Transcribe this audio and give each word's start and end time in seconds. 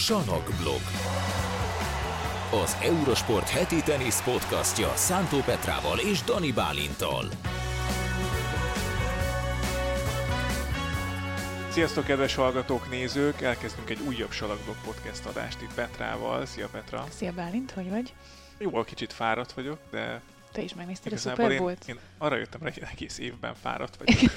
Sanokblog. 0.00 0.80
Az 2.62 2.76
Eurosport 2.82 3.48
heti 3.48 3.82
tenisz 3.82 4.22
podcastja 4.22 4.92
Szántó 4.94 5.38
Petrával 5.38 5.98
és 5.98 6.22
Dani 6.22 6.52
Bálintal. 6.52 7.24
Sziasztok, 11.70 12.04
kedves 12.04 12.34
hallgatók, 12.34 12.90
nézők! 12.90 13.40
Elkezdünk 13.40 13.90
egy 13.90 14.00
újabb 14.06 14.30
Salakblog 14.30 14.76
podcast 14.84 15.26
adást 15.26 15.62
itt 15.62 15.74
Petrával. 15.74 16.46
Szia 16.46 16.68
Petra! 16.68 17.06
Szia 17.16 17.32
Bálint, 17.32 17.70
hogy 17.70 17.90
vagy? 17.90 18.14
Jó, 18.58 18.84
kicsit 18.84 19.12
fáradt 19.12 19.52
vagyok, 19.52 19.78
de 19.90 20.20
Te 20.52 20.62
is 20.62 20.74
megnézted 20.74 21.12
a 21.12 21.16
Super 21.16 21.50
én, 21.50 21.58
Bowl-t? 21.58 21.88
én 21.88 21.98
arra 22.18 22.36
jöttem 22.36 22.60
rá, 22.62 22.70
hogy 22.72 22.82
egész 22.92 23.18
évben 23.18 23.54
fáradt 23.54 23.96
vagyok. 23.96 24.32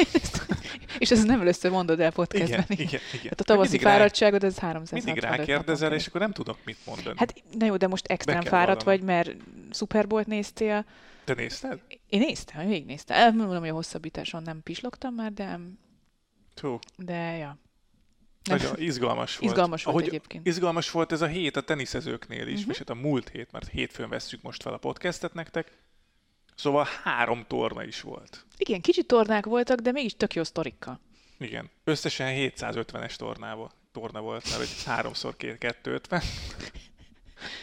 És 0.98 1.12
ez 1.12 1.24
nem 1.24 1.42
először 1.42 1.72
mondod 1.72 2.00
el 2.00 2.12
podcastben. 2.12 2.66
igen, 2.68 2.86
igen, 2.88 3.02
igen. 3.14 3.28
Hát 3.30 3.40
a 3.40 3.44
tavaszi 3.44 3.70
Mindig 3.70 3.88
fáradtságod, 3.88 4.44
ez 4.44 4.58
300 4.58 5.04
Mindig 5.04 5.24
rákérdezel, 5.24 5.94
és 5.94 6.08
akkor 6.08 6.22
nem 6.22 6.32
tudok 6.32 6.58
mit 6.66 6.78
mondani. 6.86 7.16
Hát, 7.18 7.44
na 7.58 7.66
jó, 7.66 7.78
de 7.78 7.88
most 7.88 8.08
kell 8.08 8.42
fáradt 8.42 8.84
vagy, 8.84 9.02
mert 9.02 9.36
Super 9.72 10.08
Bowl-t 10.08 10.28
néztél. 10.28 10.86
Te 11.24 11.34
nézted? 11.34 11.80
Én 12.10 12.20
néztem, 12.20 12.68
végignéztem. 12.68 13.18
El- 13.18 13.32
Mondom, 13.32 13.60
hogy 13.60 13.70
a 13.70 13.74
hosszabbításon 13.74 14.42
nem 14.42 14.62
pislogtam 14.64 15.14
már, 15.14 15.34
de, 15.34 15.60
Hú, 16.62 16.80
de 16.98 17.14
ja. 17.38 17.58
Nem. 18.44 18.58
nagyon 18.58 18.80
izgalmas 18.80 19.38
volt. 19.38 19.52
Izgalmas 19.52 19.84
volt 19.84 19.96
Ahogy 19.98 20.08
egyébként. 20.08 20.48
Izgalmas 20.48 20.92
volt 20.92 21.12
ez 21.12 21.22
a 21.22 21.26
hét 21.28 21.56
a 21.56 21.62
teniszezőknél 21.62 22.48
is, 22.48 22.62
Mhm. 22.62 22.70
és 22.70 22.78
hát 22.78 22.90
a 22.90 22.94
múlt 22.94 23.30
hét, 23.30 23.52
mert 23.52 23.68
hétfőn 23.70 24.10
vesszük 24.10 24.42
most 24.42 24.62
fel 24.62 24.74
a 24.74 24.78
podcastet 24.78 25.34
nektek. 25.34 25.72
Szóval 26.56 26.88
három 27.04 27.46
torna 27.48 27.84
is 27.84 28.02
volt. 28.02 28.46
Igen, 28.58 28.82
kicsi 28.82 29.04
tornák 29.04 29.46
voltak, 29.46 29.80
de 29.80 29.92
mégis 29.92 30.16
tök 30.18 30.34
jó 30.34 30.44
sztorikkal. 30.44 31.00
Igen. 31.38 31.70
Összesen 31.84 32.34
750-es 32.36 33.16
tornával, 33.16 33.72
torna 33.92 34.22
volt, 34.22 34.44
mert 34.44 34.58
hogy 34.58 34.84
háromszor 34.86 35.38
két 35.38 35.58
250. 35.58 36.22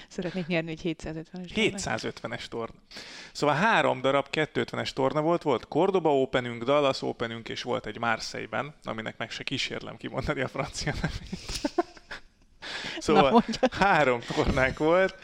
Szeretnék 0.08 0.46
nyerni 0.46 0.70
egy 0.70 0.80
750-es. 0.84 1.50
750-es 1.54 2.46
torna. 2.46 2.80
Szóval 3.32 3.56
három 3.56 4.00
darab 4.00 4.26
250-es 4.32 4.90
torna 4.90 5.20
volt, 5.20 5.42
volt 5.42 5.68
Cordoba 5.68 6.20
Openünk, 6.20 6.64
Dallas 6.64 7.02
Openünk, 7.02 7.48
és 7.48 7.62
volt 7.62 7.86
egy 7.86 7.98
Marseille-ben, 7.98 8.74
aminek 8.82 9.16
meg 9.16 9.30
se 9.30 9.42
kísérlem 9.42 9.96
kimondani 9.96 10.40
a 10.40 10.48
francia 10.48 10.94
nevét. 11.02 11.60
szóval 12.98 13.30
mondja. 13.30 13.68
három 13.70 14.20
tornánk 14.20 14.78
volt, 14.78 15.16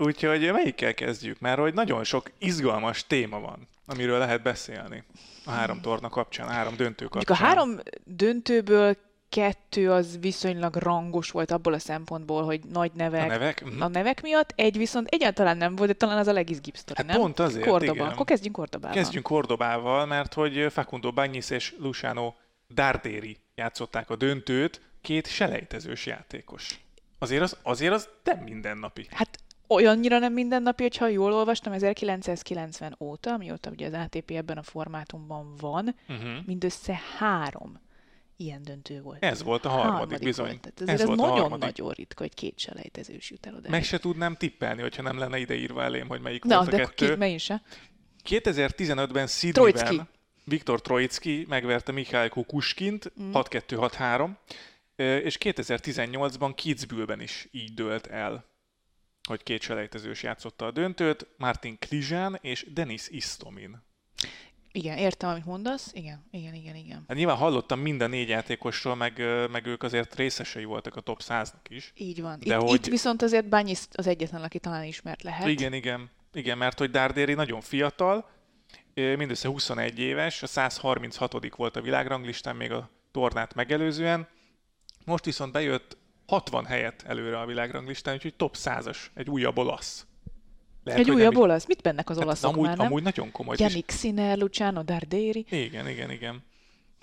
úgyhogy 0.00 0.52
melyikkel 0.52 0.94
kezdjük? 0.94 1.40
Mert 1.40 1.58
hogy 1.58 1.74
nagyon 1.74 2.04
sok 2.04 2.30
izgalmas 2.38 3.06
téma 3.06 3.40
van, 3.40 3.68
amiről 3.86 4.18
lehet 4.18 4.42
beszélni 4.42 5.04
a 5.44 5.50
három 5.50 5.80
torna 5.80 6.08
kapcsán, 6.08 6.46
a 6.48 6.50
három 6.50 6.76
döntő 6.76 7.04
kapcsán. 7.06 7.36
Mondjuk 7.36 7.38
a 7.38 7.44
három 7.44 7.78
döntőből 8.04 8.96
kettő 9.28 9.90
az 9.90 10.18
viszonylag 10.20 10.76
rangos 10.76 11.30
volt 11.30 11.50
abból 11.50 11.72
a 11.72 11.78
szempontból, 11.78 12.44
hogy 12.44 12.60
nagy 12.72 12.90
nevek, 12.94 13.24
a 13.24 13.26
nevek? 13.26 13.64
Mhm. 13.64 13.82
a 13.82 13.88
nevek 13.88 14.22
miatt, 14.22 14.52
egy 14.56 14.76
viszont 14.76 15.06
egyáltalán 15.08 15.56
nem 15.56 15.76
volt, 15.76 15.88
de 15.88 15.94
talán 15.94 16.18
az 16.18 16.26
a 16.26 16.32
legizgibb 16.32 16.76
sztori, 16.76 16.98
Hát 16.98 17.06
nem? 17.06 17.20
pont 17.20 17.38
azért, 17.38 17.66
Kordoba. 17.66 17.94
igen. 17.94 18.06
Akkor 18.06 18.24
kezdjünk 18.26 18.56
Kordobával. 18.56 18.96
Kezdjünk 18.96 19.26
Kordobával, 19.26 20.06
mert 20.06 20.34
hogy 20.34 20.66
Facundo 20.70 21.12
Bagnis 21.12 21.50
és 21.50 21.74
Luciano 21.78 22.32
Darderi 22.74 23.36
játszották 23.54 24.10
a 24.10 24.16
döntőt, 24.16 24.80
két 25.00 25.26
selejtezős 25.26 26.06
játékos. 26.06 26.80
Azért 27.18 27.42
az, 27.42 27.56
azért 27.62 27.92
az 27.92 28.08
nem 28.24 28.38
mindennapi. 28.38 29.06
Hát 29.10 29.38
olyannyira 29.74 30.18
nem 30.18 30.32
mindennapi, 30.32 30.82
hogyha 30.82 31.08
jól 31.08 31.32
olvastam, 31.32 31.72
1990 31.72 32.96
óta, 33.00 33.36
mióta 33.36 33.70
ugye 33.70 33.86
az 33.86 33.92
ATP 33.92 34.30
ebben 34.30 34.58
a 34.58 34.62
formátumban 34.62 35.54
van, 35.60 35.94
Uh-huh. 36.08 36.30
mindössze 36.46 37.00
három 37.18 37.80
ilyen 38.36 38.62
döntő 38.62 39.00
volt. 39.02 39.22
Ez 39.24 39.42
volt 39.42 39.64
a 39.64 39.68
harmadik, 39.68 40.18
bizony. 40.18 40.46
Volt. 40.46 40.60
Tehát 40.60 40.80
Ez 40.94 41.00
ez, 41.00 41.06
volt 41.06 41.20
harmadik. 41.20 41.48
nagyon-nagyon 41.50 41.90
ritka, 41.90 42.22
hogy 42.22 42.34
két 42.34 42.58
selejtezős 42.58 43.30
jut 43.30 43.46
el 43.46 43.54
oda. 43.54 43.68
Meg 43.70 43.84
se 43.84 43.98
tudnám 43.98 44.36
tippelni, 44.36 44.80
hogyha 44.82 45.02
nem 45.02 45.18
lenne 45.18 45.38
ideírva 45.38 45.82
elém, 45.82 46.08
hogy 46.08 46.20
melyik 46.20 46.44
Na, 46.44 46.54
volt 46.56 46.68
a 46.68 46.70
de 46.70 46.76
kettő. 46.76 47.10
ki, 47.10 47.16
melyik 47.16 47.38
se? 47.38 47.62
2015-ben 48.28 49.26
Sydneyben. 49.26 50.08
Viktor 50.44 50.80
Trojcki 50.80 51.46
megverte 51.48 51.92
Mikhail 51.92 52.28
Kukuskint 52.28 53.12
Mm. 53.22 53.30
6-2, 53.32 53.76
6-3, 53.76 54.30
ö, 54.96 55.16
és 55.16 55.36
2018-ban 55.40 56.52
Kitzbühelben 56.54 57.20
is 57.20 57.48
így 57.50 57.74
dőlt 57.74 58.06
el, 58.06 58.44
hogy 59.30 59.42
két 59.42 59.62
selejtezős 59.62 60.22
játszotta 60.22 60.66
a 60.66 60.70
döntőt, 60.70 61.26
Martin 61.36 61.78
Klizsán 61.78 62.38
és 62.40 62.66
Denis 62.72 63.08
Istomin. 63.08 63.82
Igen, 64.72 64.98
értem, 64.98 65.30
amit 65.30 65.44
mondasz. 65.44 65.90
Igen, 65.92 66.24
igen, 66.30 66.54
igen, 66.54 66.74
igen. 66.74 67.04
Hát 67.08 67.16
nyilván 67.16 67.36
hallottam 67.36 67.80
mind 67.80 68.00
a 68.00 68.06
négy 68.06 68.28
játékosról, 68.28 68.94
meg, 68.94 69.22
meg 69.50 69.66
ők 69.66 69.82
azért 69.82 70.14
részesei 70.14 70.64
voltak 70.64 70.96
a 70.96 71.00
top 71.00 71.20
100-nak 71.22 71.68
is. 71.68 71.92
Így 71.96 72.20
van. 72.22 72.38
De 72.40 72.54
itt, 72.54 72.60
hogy- 72.60 72.74
itt 72.74 72.86
viszont 72.86 73.22
azért 73.22 73.48
Bányis 73.48 73.80
az 73.92 74.06
egyetlen, 74.06 74.42
aki 74.42 74.58
talán 74.58 74.84
ismert 74.84 75.22
lehet. 75.22 75.48
Igen, 75.48 75.72
igen. 75.72 76.10
Igen, 76.32 76.58
mert 76.58 76.78
hogy 76.78 76.90
Dardéri 76.90 77.34
nagyon 77.34 77.60
fiatal, 77.60 78.30
mindössze 78.94 79.48
21 79.48 79.98
éves, 79.98 80.42
a 80.42 80.46
136 80.46 81.56
volt 81.56 81.76
a 81.76 81.80
világranglistán 81.80 82.56
még 82.56 82.72
a 82.72 82.90
tornát 83.10 83.54
megelőzően. 83.54 84.28
Most 85.04 85.24
viszont 85.24 85.52
bejött 85.52 85.96
60 86.30 86.64
helyet 86.64 87.04
előre 87.06 87.38
a 87.40 87.46
világranglistán, 87.46 88.14
úgyhogy 88.14 88.34
top 88.34 88.56
100-as, 88.58 88.96
egy 89.14 89.30
újabb 89.30 89.58
olasz. 89.58 90.06
Lehet, 90.84 91.00
Egy 91.00 91.10
újabb 91.10 91.32
nem 91.32 91.42
olasz? 91.42 91.66
Mit 91.66 91.82
bennek 91.82 92.10
az 92.10 92.18
olaszok 92.18 92.52
amúgy, 92.52 92.66
már, 92.66 92.76
nem? 92.76 92.86
amúgy 92.86 93.02
nagyon 93.02 93.30
komoly. 93.30 93.56
Yannick 93.58 93.90
Sinner, 93.90 94.38
Luciano 94.38 94.82
Darderi. 94.82 95.46
igen, 95.50 95.88
igen, 95.88 96.10
igen. 96.10 96.44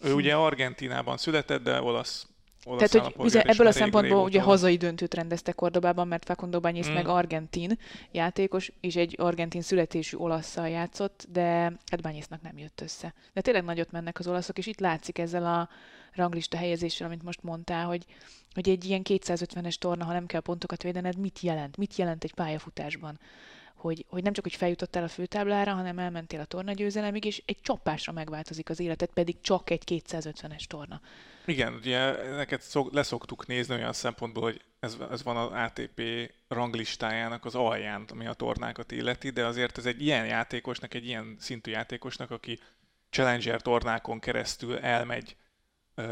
Ő 0.03 0.13
ugye 0.13 0.35
Argentinában 0.35 1.17
született, 1.17 1.63
de 1.63 1.81
olasz. 1.81 2.27
Olasz 2.67 2.89
Tehát, 2.89 3.13
hogy 3.15 3.25
ugye 3.25 3.41
ebből 3.41 3.67
a 3.67 3.71
szempontból 3.71 4.23
ugye 4.23 4.41
hazai 4.41 4.77
döntőt 4.77 5.13
rendeztek 5.13 5.55
Kordobában, 5.55 6.07
mert 6.07 6.25
Facundo 6.25 6.59
Banyis 6.59 6.89
Mm. 6.89 6.93
meg 6.93 7.07
argentin 7.07 7.79
játékos, 8.11 8.71
és 8.81 8.95
egy 8.95 9.15
argentin 9.19 9.61
születésű 9.61 10.17
olasszal 10.17 10.69
játszott, 10.69 11.25
de 11.31 11.49
hát 11.91 12.01
Banyisnak 12.01 12.41
nem 12.41 12.57
jött 12.57 12.81
össze. 12.81 13.13
De 13.33 13.41
tényleg 13.41 13.63
nagyot 13.63 13.91
mennek 13.91 14.19
az 14.19 14.27
olaszok, 14.27 14.57
és 14.57 14.65
itt 14.65 14.79
látszik 14.79 15.17
ezzel 15.17 15.45
a 15.45 15.69
ranglista 16.13 16.57
helyezéssel, 16.57 17.07
amit 17.07 17.23
most 17.23 17.43
mondtál, 17.43 17.85
hogy, 17.85 18.05
hogy 18.53 18.69
egy 18.69 18.85
ilyen 18.85 19.01
250-es 19.03 19.75
torna, 19.75 20.05
ha 20.05 20.13
nem 20.13 20.25
kell 20.25 20.41
pontokat 20.41 20.83
védened, 20.83 21.17
mit 21.17 21.39
jelent? 21.39 21.77
Mit 21.77 21.95
jelent 21.95 22.23
egy 22.23 22.33
pályafutásban? 22.33 23.19
Hogy, 23.75 24.05
hogy 24.09 24.23
nem 24.23 24.33
csak, 24.33 24.43
hogy 24.43 24.55
feljutottál 24.55 25.03
a 25.03 25.07
főtáblára, 25.07 25.73
hanem 25.73 25.99
elmentél 25.99 26.39
a 26.39 26.45
tornagyőzelemig, 26.45 27.25
és 27.25 27.43
egy 27.45 27.57
csapásra 27.61 28.11
megváltozik 28.11 28.69
az 28.69 28.79
életed, 28.79 29.09
pedig 29.09 29.41
csak 29.41 29.69
egy 29.69 29.83
250-es 29.85 30.63
torna. 30.63 31.01
Igen, 31.49 31.73
ugye 31.73 32.29
neked 32.35 32.61
szok, 32.61 32.93
leszoktuk 32.93 33.47
nézni 33.47 33.75
olyan 33.75 33.93
szempontból, 33.93 34.43
hogy 34.43 34.61
ez, 34.79 34.97
ez 35.11 35.23
van 35.23 35.37
az 35.37 35.51
ATP 35.51 36.01
ranglistájának 36.47 37.45
az 37.45 37.55
alján, 37.55 38.05
ami 38.11 38.27
a 38.27 38.33
tornákat 38.33 38.91
illeti, 38.91 39.29
de 39.29 39.45
azért 39.45 39.77
ez 39.77 39.85
egy 39.85 40.01
ilyen 40.01 40.25
játékosnak, 40.25 40.93
egy 40.93 41.05
ilyen 41.05 41.35
szintű 41.39 41.71
játékosnak, 41.71 42.31
aki 42.31 42.59
Challenger 43.09 43.61
tornákon 43.61 44.19
keresztül 44.19 44.77
elmegy 44.77 45.35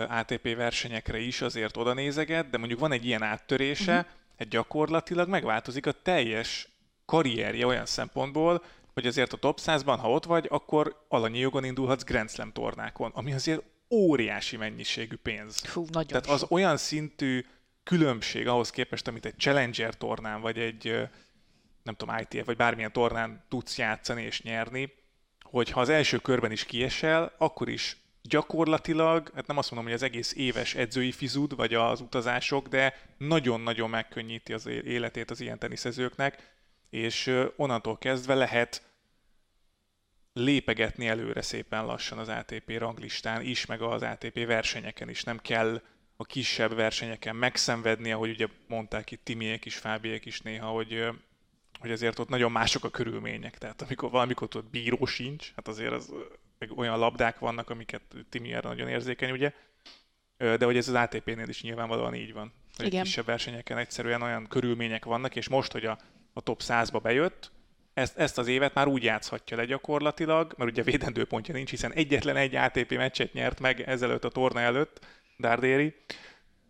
ATP 0.09 0.55
versenyekre 0.55 1.17
is, 1.17 1.41
azért 1.41 1.77
oda 1.77 1.93
nézeget, 1.93 2.49
de 2.49 2.57
mondjuk 2.57 2.79
van 2.79 2.91
egy 2.91 3.05
ilyen 3.05 3.23
áttörése, 3.23 3.97
uh-huh. 3.97 4.11
egy 4.35 4.47
gyakorlatilag 4.47 5.29
megváltozik 5.29 5.85
a 5.85 5.91
teljes 5.91 6.67
karrierje 7.05 7.65
olyan 7.65 7.85
szempontból, 7.85 8.63
hogy 8.93 9.07
azért 9.07 9.33
a 9.33 9.37
top 9.37 9.59
100-ban, 9.61 9.97
ha 9.99 10.11
ott 10.11 10.25
vagy, 10.25 10.47
akkor 10.49 11.05
alanyi 11.07 11.39
jogon 11.39 11.63
indulhatsz 11.63 12.03
Grand 12.03 12.29
Slam 12.29 12.51
tornákon, 12.51 13.11
ami 13.13 13.33
azért 13.33 13.61
óriási 13.89 14.57
mennyiségű 14.57 15.15
pénz. 15.15 15.59
Fú, 15.59 15.85
nagyon 15.91 16.07
Tehát 16.07 16.27
az 16.41 16.45
olyan 16.49 16.77
szintű 16.77 17.45
különbség 17.83 18.47
ahhoz 18.47 18.69
képest, 18.69 19.07
amit 19.07 19.25
egy 19.25 19.37
Challenger 19.37 19.97
tornán, 19.97 20.41
vagy 20.41 20.59
egy 20.59 21.07
nem 21.83 21.95
tudom, 21.95 22.15
ITF, 22.17 22.45
vagy 22.45 22.55
bármilyen 22.55 22.91
tornán 22.91 23.43
tudsz 23.49 23.77
játszani 23.77 24.23
és 24.23 24.41
nyerni, 24.41 24.93
hogy 25.41 25.69
ha 25.69 25.79
az 25.79 25.89
első 25.89 26.17
körben 26.17 26.51
is 26.51 26.65
kiesel, 26.65 27.33
akkor 27.37 27.69
is 27.69 27.97
gyakorlatilag, 28.21 29.31
hát 29.35 29.47
nem 29.47 29.57
azt 29.57 29.71
mondom, 29.71 29.89
hogy 29.89 29.99
az 29.99 30.07
egész 30.07 30.33
éves 30.33 30.75
edzői 30.75 31.11
fizud, 31.11 31.55
vagy 31.55 31.73
az 31.73 32.01
utazások, 32.01 32.67
de 32.67 32.93
nagyon-nagyon 33.17 33.89
megkönnyíti 33.89 34.53
az 34.53 34.65
életét 34.65 35.31
az 35.31 35.39
ilyen 35.39 35.59
teniszezőknek, 35.59 36.53
és 36.89 37.45
onnantól 37.55 37.97
kezdve 37.97 38.33
lehet 38.33 38.81
lépegetni 40.37 41.07
előre 41.07 41.41
szépen 41.41 41.85
lassan 41.85 42.17
az 42.17 42.27
ATP 42.27 42.77
ranglistán 42.77 43.41
is, 43.41 43.65
meg 43.65 43.81
az 43.81 44.01
ATP 44.01 44.45
versenyeken 44.45 45.09
is. 45.09 45.23
Nem 45.23 45.37
kell 45.37 45.81
a 46.15 46.25
kisebb 46.25 46.73
versenyeken 46.73 47.35
megszenvedni, 47.35 48.11
ahogy 48.11 48.29
ugye 48.29 48.47
mondták 48.67 49.11
itt 49.11 49.23
Timiek 49.23 49.65
is, 49.65 49.75
Fábiek 49.75 50.25
is 50.25 50.41
néha, 50.41 50.67
hogy, 50.67 51.07
hogy 51.79 51.91
azért 51.91 52.19
ott 52.19 52.29
nagyon 52.29 52.51
mások 52.51 52.83
a 52.83 52.89
körülmények. 52.89 53.57
Tehát 53.57 53.81
amikor 53.81 54.09
valamikor 54.09 54.47
ott 54.55 54.69
bíró 54.69 55.05
sincs, 55.05 55.51
hát 55.55 55.67
azért 55.67 55.91
az, 55.91 56.13
olyan 56.75 56.99
labdák 56.99 57.39
vannak, 57.39 57.69
amiket 57.69 58.01
Timi 58.29 58.53
erre 58.53 58.67
nagyon 58.67 58.87
érzékeny, 58.87 59.31
ugye. 59.31 59.51
De 60.37 60.65
hogy 60.65 60.77
ez 60.77 60.87
az 60.87 60.93
ATP-nél 60.93 61.49
is 61.49 61.61
nyilvánvalóan 61.61 62.15
így 62.15 62.33
van. 62.33 62.53
Hogy 62.77 62.85
Igen. 62.85 63.03
kisebb 63.03 63.25
versenyeken 63.25 63.77
egyszerűen 63.77 64.21
olyan 64.21 64.47
körülmények 64.47 65.05
vannak, 65.05 65.35
és 65.35 65.47
most, 65.47 65.71
hogy 65.71 65.85
a, 65.85 65.99
a 66.33 66.41
top 66.41 66.61
100-ba 66.63 66.99
bejött, 67.01 67.51
ezt, 67.95 68.17
ezt 68.17 68.37
az 68.37 68.47
évet 68.47 68.73
már 68.73 68.87
úgy 68.87 69.03
játszhatja 69.03 69.57
le 69.57 69.65
gyakorlatilag, 69.65 70.53
mert 70.57 70.71
ugye 70.71 70.83
védendő 70.83 71.25
pontja 71.25 71.53
nincs, 71.53 71.69
hiszen 71.69 71.93
egyetlen 71.93 72.35
egy 72.35 72.55
ATP 72.55 72.95
meccset 72.95 73.33
nyert 73.33 73.59
meg 73.59 73.81
ezelőtt 73.81 74.23
a 74.23 74.29
torna 74.29 74.59
előtt, 74.59 75.05
Dardéri, 75.39 75.95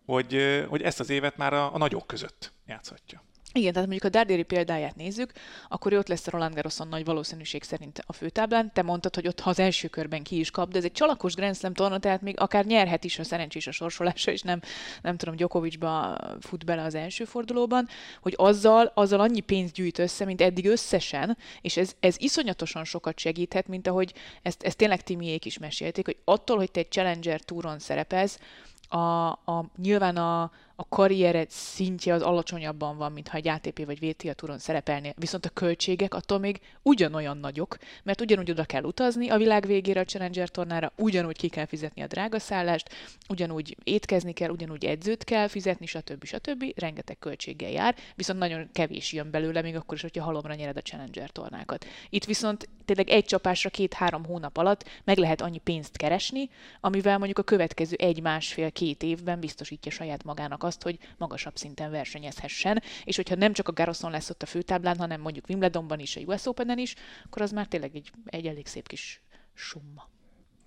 hogy, 0.06 0.66
hogy 0.68 0.82
ezt 0.82 1.00
az 1.00 1.10
évet 1.10 1.38
már 1.38 1.54
a, 1.54 1.74
a 1.74 1.78
nagyok 1.78 2.08
között 2.08 2.52
játszhatja. 2.66 3.24
Igen, 3.58 3.74
tehát 3.74 3.88
mondjuk 3.88 4.14
a 4.14 4.18
Dardéri 4.18 4.44
példáját 4.44 4.96
nézzük, 4.96 5.32
akkor 5.70 5.94
ott 5.94 6.08
lesz 6.08 6.28
a 6.28 6.32
Roland 6.32 6.54
Garroson 6.54 6.88
nagy 6.88 7.06
valószínűség 7.06 7.64
szerint 7.64 8.04
a 8.06 8.14
főtáblán. 8.14 8.72
Te 8.74 8.82
mondtad, 8.82 9.16
hogy 9.16 9.28
ott 9.28 9.40
ha 9.40 9.50
az 9.50 9.60
első 9.60 9.88
körben 9.88 10.24
ki 10.24 10.40
is 10.40 10.52
kap, 10.52 10.72
de 10.72 10.78
ez 10.78 10.84
egy 10.84 10.92
csalakos 10.92 11.34
Grand 11.34 11.56
Slam 11.56 11.74
torna, 11.74 12.00
tehát 12.00 12.22
még 12.22 12.40
akár 12.40 12.66
nyerhet 12.66 13.04
is 13.04 13.20
a 13.20 13.24
szerencsés 13.24 13.68
a 13.68 13.72
sorsolása, 13.72 14.32
és 14.32 14.42
nem, 14.42 14.62
nem 15.02 15.18
tudom, 15.18 15.36
Djokovicba 15.36 16.18
fut 16.40 16.66
bele 16.66 16.84
az 16.84 16.96
első 16.96 17.26
fordulóban, 17.26 17.88
hogy 18.22 18.34
azzal, 18.38 18.92
azzal 18.94 19.20
annyi 19.20 19.40
pénzt 19.40 19.74
gyűjt 19.74 20.00
össze, 20.00 20.26
mint 20.26 20.42
eddig 20.42 20.66
összesen, 20.66 21.38
és 21.62 21.78
ez, 21.78 21.96
ez 22.00 22.16
iszonyatosan 22.18 22.84
sokat 22.84 23.20
segíthet, 23.20 23.68
mint 23.68 23.88
ahogy 23.88 24.14
ezt, 24.42 24.64
ezt 24.64 24.78
tényleg 24.78 25.04
Timiék 25.04 25.46
is 25.46 25.58
mesélték, 25.58 26.06
hogy 26.06 26.18
attól, 26.26 26.58
hogy 26.58 26.72
te 26.72 26.80
egy 26.80 26.92
Challenger 26.92 27.42
túron 27.42 27.80
szerepelsz, 27.80 28.40
a, 28.88 29.28
a, 29.28 29.66
nyilván 29.78 30.18
a, 30.18 30.52
a 30.76 30.88
karriered 30.88 31.50
szintje 31.50 32.14
az 32.14 32.22
alacsonyabban 32.22 32.98
van, 32.98 33.12
mint 33.12 33.28
ha 33.28 33.38
egy 33.38 33.48
ATP 33.48 33.86
vagy 33.86 34.00
VTA 34.00 34.34
túron 34.34 34.58
szerepelnél, 34.58 35.14
viszont 35.16 35.46
a 35.46 35.50
költségek 35.50 36.14
attól 36.14 36.40
még 36.40 36.60
ugyanolyan 36.82 37.38
nagyok, 37.38 37.78
mert 38.04 38.22
ugyanúgy 38.22 38.52
oda 38.52 38.64
kell 38.66 38.84
utazni 38.84 39.30
a 39.30 39.38
világ 39.38 39.66
végére 39.66 40.00
a 40.00 40.06
Challenger 40.06 40.50
tornára, 40.50 40.92
ugyanúgy 40.98 41.38
ki 41.38 41.48
kell 41.48 41.66
fizetni 41.66 42.02
a 42.02 42.08
drága 42.08 42.40
szállást, 42.40 42.90
ugyanúgy 43.30 43.78
étkezni 43.84 44.34
kell, 44.34 44.50
ugyanúgy 44.50 44.86
edzőt 44.86 45.24
kell 45.24 45.48
fizetni, 45.48 45.86
stb. 45.86 46.26
stb. 46.26 46.64
Rengeteg 46.76 47.20
költséggel 47.20 47.72
jár, 47.72 47.96
viszont 48.16 48.40
nagyon 48.40 48.70
kevés 48.72 49.14
jön 49.14 49.32
belőle, 49.32 49.62
még 49.62 49.76
akkor 49.76 49.94
is, 49.96 50.02
hogyha 50.02 50.24
halomra 50.24 50.54
nyered 50.54 50.78
a 50.78 50.82
Challenger 50.82 51.30
tornákat. 51.30 51.86
Itt 52.10 52.26
viszont 52.26 52.70
tényleg 52.86 53.10
egy 53.10 53.26
csapásra 53.26 53.70
két-három 53.70 54.26
hónap 54.26 54.58
alatt 54.58 54.90
meg 55.04 55.18
lehet 55.18 55.42
annyi 55.42 55.58
pénzt 55.58 55.98
keresni, 55.98 56.50
amivel 56.80 57.18
mondjuk 57.18 57.40
a 57.40 57.44
következő 57.44 57.96
egy-másfél-két 58.00 59.04
évben 59.04 59.40
biztosítja 59.40 59.92
saját 59.92 60.24
magának 60.24 60.64
azt, 60.66 60.84
hogy 60.84 60.98
magasabb 61.18 61.56
szinten 61.56 61.92
versenyezhessen, 61.92 62.82
és 63.04 63.16
hogyha 63.16 63.36
nem 63.36 63.54
csak 63.54 63.68
a 63.68 63.74
Garoszon 63.74 64.12
lesz 64.12 64.30
ott 64.30 64.42
a 64.42 64.46
főtáblán, 64.46 64.98
hanem 64.98 65.22
mondjuk 65.22 65.50
Wimbledonban 65.50 66.00
is, 66.00 66.16
a 66.16 66.22
US 66.22 66.46
Open-en 66.46 66.78
is, 66.78 66.96
akkor 67.26 67.42
az 67.42 67.52
már 67.52 67.68
tényleg 67.68 67.96
egy, 67.96 68.12
egy 68.26 68.48
elég 68.48 68.68
szép 68.68 68.88
kis 68.88 69.22
summa. 69.54 70.10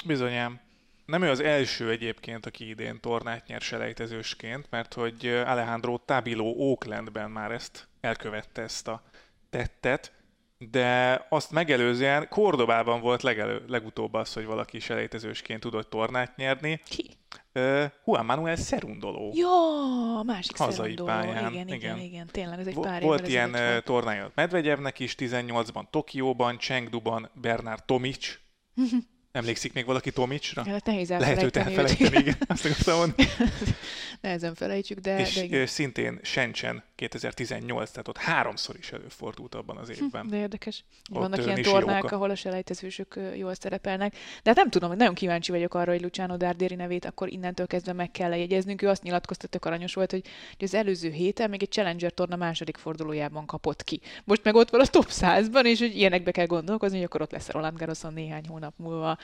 Bizonyám. 0.06 0.60
Nem 1.06 1.22
ő 1.22 1.30
az 1.30 1.40
első 1.40 1.90
egyébként, 1.90 2.46
aki 2.46 2.68
idén 2.68 3.00
tornát 3.00 3.46
nyer 3.46 3.60
selejtezősként, 3.60 4.66
mert 4.70 4.94
hogy 4.94 5.26
Alejandro 5.26 5.98
Tabilo 5.98 6.52
Oaklandben 6.56 7.30
már 7.30 7.50
ezt 7.50 7.88
elkövette 8.00 8.62
ezt 8.62 8.88
a 8.88 9.02
tettet, 9.50 10.12
de 10.58 11.26
azt 11.28 11.50
megelőzően 11.50 12.28
Kordobában 12.28 13.00
volt 13.00 13.22
legelő, 13.22 13.64
legutóbb 13.66 14.14
az, 14.14 14.32
hogy 14.32 14.44
valaki 14.44 14.78
selejtezősként 14.78 15.60
tudott 15.60 15.90
tornát 15.90 16.36
nyerni. 16.36 16.80
Ki? 16.88 17.10
Uh, 17.54 17.84
Juan 18.04 18.24
Manuel 18.24 18.56
Szerundoló. 18.56 19.32
Ja, 19.34 20.18
a 20.18 20.22
másik 20.22 20.56
Hazai 20.56 20.94
pályán, 20.94 21.52
Igen, 21.52 21.66
igen, 21.66 21.76
igen, 21.76 21.98
igen, 21.98 22.26
tényleg, 22.26 22.58
ez 22.58 22.66
egy 22.66 22.78
pár 22.78 23.02
Volt 23.02 23.28
ilyen 23.28 23.50
uh, 23.50 23.78
tornája 23.78 24.32
Medvegyevnek 24.34 24.98
is, 24.98 25.14
18-ban 25.18 25.90
Tokióban, 25.90 26.58
Chengduban 26.58 27.30
Bernard 27.34 27.84
Tomic. 27.84 28.38
Emlékszik 29.32 29.72
még 29.72 29.84
valaki 29.86 30.10
Tomicsra? 30.10 30.64
Hát 30.64 30.86
nehéz 30.86 31.08
Lehet 31.08 31.42
őt 31.42 31.56
elfelejteni. 31.56 31.86
elfelejteni, 31.86 32.20
igen. 32.20 32.36
Azt 32.48 32.64
akartam 32.64 32.96
mondani. 32.98 33.28
Nehezen 34.20 34.54
felejtjük, 34.54 34.98
de, 34.98 35.18
És 35.18 35.34
de 35.34 35.42
igen. 35.42 35.66
szintén 35.66 36.20
Shenzhen 36.22 36.84
2018, 36.98 37.90
tehát 37.90 38.08
ott 38.08 38.16
háromszor 38.16 38.76
is 38.76 38.92
előfordult 38.92 39.54
abban 39.54 39.76
az 39.76 39.90
évben. 39.90 40.28
De 40.28 40.36
érdekes. 40.36 40.84
Ott, 41.10 41.18
Vannak 41.18 41.38
ilyen 41.38 41.54
Nishioka. 41.54 41.78
tornák, 41.78 42.12
ahol 42.12 42.30
a 42.30 42.34
selejtezősök 42.34 43.18
jól 43.36 43.54
szerepelnek. 43.54 44.12
De 44.12 44.50
hát 44.50 44.56
nem 44.56 44.70
tudom, 44.70 44.96
nagyon 44.96 45.14
kíváncsi 45.14 45.50
vagyok 45.50 45.74
arra, 45.74 45.90
hogy 45.90 46.02
Luciano 46.02 46.36
Dardéri 46.36 46.74
nevét 46.74 47.04
akkor 47.04 47.32
innentől 47.32 47.66
kezdve 47.66 47.92
meg 47.92 48.10
kell 48.10 48.36
jegyeznünk. 48.36 48.82
Ő 48.82 48.88
azt 48.88 49.02
nyilatkozta, 49.02 49.46
tök 49.46 49.64
aranyos 49.64 49.94
volt, 49.94 50.10
hogy, 50.10 50.26
hogy 50.56 50.64
az 50.64 50.74
előző 50.74 51.10
héten 51.10 51.50
még 51.50 51.62
egy 51.62 51.70
Challenger 51.70 52.12
torna 52.12 52.36
második 52.36 52.76
fordulójában 52.76 53.46
kapott 53.46 53.84
ki. 53.84 54.00
Most 54.24 54.44
meg 54.44 54.54
ott 54.54 54.70
van 54.70 54.80
a 54.80 54.86
top 54.86 55.06
100-ban, 55.10 55.64
és 55.64 55.78
hogy 55.78 55.96
ilyenekbe 55.96 56.30
kell 56.30 56.46
gondolkozni, 56.46 56.96
hogy 56.96 57.06
akkor 57.06 57.22
ott 57.22 57.32
lesz 57.32 57.48
a 57.48 57.52
Roland 57.52 57.78
Garroson 57.78 58.12
néhány 58.12 58.46
hónap 58.48 58.74
múlva, 58.76 59.18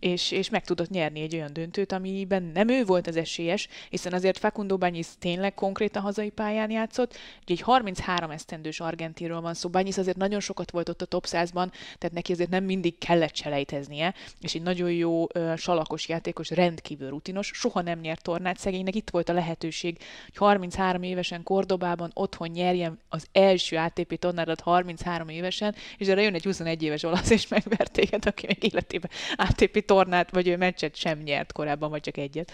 és, 0.00 0.30
és 0.30 0.50
meg 0.50 0.64
tudott 0.64 0.88
nyerni 0.88 1.20
egy 1.20 1.34
olyan 1.34 1.52
döntőt, 1.52 1.92
amiben 1.92 2.42
nem 2.42 2.68
ő 2.68 2.84
volt 2.84 3.06
az 3.06 3.16
esélyes, 3.16 3.68
hiszen 3.90 4.12
azért 4.12 4.38
Facundo 4.38 4.76
Bagnis 4.76 5.06
tényleg 5.18 5.54
konkrétan 5.54 6.02
hazai 6.02 6.30
pályán 6.30 6.70
játszott, 6.70 7.17
ugye 7.42 7.54
egy 7.54 7.60
33 7.60 8.30
esztendős 8.30 8.80
argentinról 8.80 9.40
van 9.40 9.54
szó, 9.54 9.68
Bagnis 9.68 9.98
azért 9.98 10.16
nagyon 10.16 10.40
sokat 10.40 10.70
volt 10.70 10.88
ott 10.88 11.02
a 11.02 11.06
top 11.06 11.26
100-ban, 11.26 11.70
tehát 11.98 12.12
neki 12.12 12.32
azért 12.32 12.50
nem 12.50 12.64
mindig 12.64 12.98
kellett 12.98 13.36
selejteznie, 13.36 14.14
és 14.40 14.54
egy 14.54 14.62
nagyon 14.62 14.92
jó 14.92 15.26
salakos 15.56 16.08
játékos, 16.08 16.50
rendkívül 16.50 17.08
rutinos, 17.08 17.50
soha 17.54 17.80
nem 17.80 17.98
nyert 17.98 18.22
tornát, 18.22 18.58
szegénynek 18.58 18.94
itt 18.94 19.10
volt 19.10 19.28
a 19.28 19.32
lehetőség, 19.32 19.98
hogy 20.24 20.36
33 20.36 21.02
évesen 21.02 21.42
Kordobában 21.42 22.10
otthon 22.14 22.48
nyerjen 22.48 22.98
az 23.08 23.26
első 23.32 23.76
ATP 23.76 24.18
tornádat 24.18 24.60
33 24.60 25.28
évesen, 25.28 25.74
és 25.96 26.08
erre 26.08 26.22
jön 26.22 26.34
egy 26.34 26.44
21 26.44 26.82
éves 26.82 27.02
olasz, 27.02 27.30
és 27.30 27.48
megvert 27.48 27.92
téged, 27.92 28.26
aki 28.26 28.46
még 28.46 28.64
életében 28.64 29.10
ATP 29.36 29.84
tornát, 29.84 30.30
vagy 30.30 30.48
ő 30.48 30.56
meccset 30.56 30.96
sem 30.96 31.18
nyert 31.18 31.52
korábban, 31.52 31.90
vagy 31.90 32.00
csak 32.00 32.16
egyet. 32.16 32.52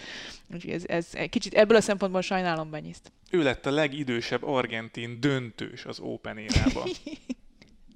Úgyhogy 0.53 0.71
ez, 0.71 0.83
ez 0.87 1.09
kicsit 1.29 1.53
ebből 1.53 1.77
a 1.77 1.81
szempontból 1.81 2.21
sajnálom 2.21 2.69
Banyiszt. 2.69 3.11
Ő 3.31 3.43
lett 3.43 3.65
a 3.65 3.71
legidősebb 3.71 4.43
argentin 4.43 5.19
döntős 5.19 5.85
az 5.85 5.99
Open 5.99 6.37
érában. 6.37 6.87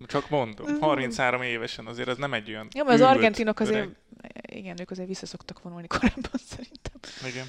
Csak 0.05 0.29
mondom, 0.29 0.79
33 0.79 1.41
évesen 1.41 1.85
azért 1.85 2.07
ez 2.07 2.17
nem 2.17 2.33
egy 2.33 2.49
olyan 2.49 2.67
Ja, 2.73 2.83
mert 2.83 3.01
az 3.01 3.07
argentinok 3.07 3.59
azért, 3.59 3.77
öreg. 3.77 3.95
igen, 4.41 4.79
ők 4.79 4.91
azért 4.91 5.07
visszaszoktak 5.07 5.61
vonulni 5.61 5.87
korábban 5.87 6.39
szerintem. 6.55 6.99
Igen. 7.27 7.45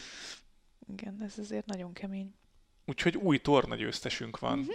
Igen, 0.92 1.22
ez 1.26 1.38
azért 1.38 1.66
nagyon 1.66 1.92
kemény. 1.92 2.34
Úgyhogy 2.86 3.16
új 3.16 3.38
tornagyőztesünk 3.38 4.38
van. 4.38 4.58
Mhm. 4.58 4.70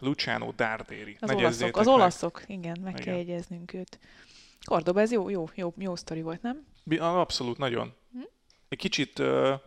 Luciano 0.00 0.52
Dardéri. 0.52 1.16
Az 1.20 1.30
olaszok, 1.30 1.76
az 1.76 1.86
meg. 1.86 1.94
olaszok, 1.94 2.42
igen, 2.46 2.78
meg 2.82 2.92
Igen. 2.92 3.04
kell 3.04 3.16
jegyeznünk 3.16 3.72
őt. 3.72 3.98
Kordoba, 4.64 5.00
ez 5.00 5.12
jó, 5.12 5.28
jó, 5.28 5.48
jó, 5.54 5.74
jó 5.78 5.96
sztori 5.96 6.22
volt, 6.22 6.42
nem? 6.42 6.66
Abszolút, 6.98 7.58
nagyon. 7.58 7.94
Hm? 8.12 8.20
Egy 8.68 8.78
kicsit, 8.78 9.18
hát 9.18 9.62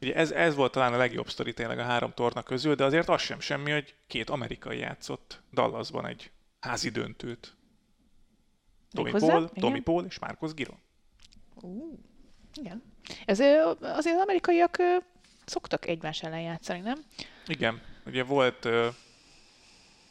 ugye 0.00 0.14
ez, 0.14 0.30
ez 0.30 0.54
volt 0.54 0.72
talán 0.72 0.94
a 0.94 0.96
legjobb 0.96 1.28
sztori 1.28 1.54
tényleg 1.54 1.78
a 1.78 1.82
három 1.82 2.12
torna 2.14 2.42
közül, 2.42 2.74
de 2.74 2.84
azért 2.84 3.08
az 3.08 3.20
sem 3.20 3.40
semmi, 3.40 3.70
hogy 3.70 3.94
két 4.06 4.30
amerikai 4.30 4.78
játszott 4.78 5.42
Dallasban 5.52 6.06
egy 6.06 6.30
házi 6.60 6.88
döntőt. 6.88 7.56
Tommy 8.90 9.10
Méghozzá? 9.10 9.32
Paul, 9.32 9.42
Igen. 9.42 9.54
Tommy 9.60 9.80
Paul 9.80 10.04
és 10.04 10.18
Marcos 10.18 10.54
Giron. 10.54 10.78
Ú, 11.54 11.98
igen. 12.54 12.82
Ez 13.24 13.40
azért 13.40 14.14
az 14.14 14.20
amerikaiak 14.20 14.76
szoktak 15.44 15.86
egymás 15.86 16.22
ellen 16.22 16.40
játszani, 16.40 16.80
nem? 16.80 17.04
Igen, 17.46 17.82
ugye 18.06 18.22
volt 18.24 18.68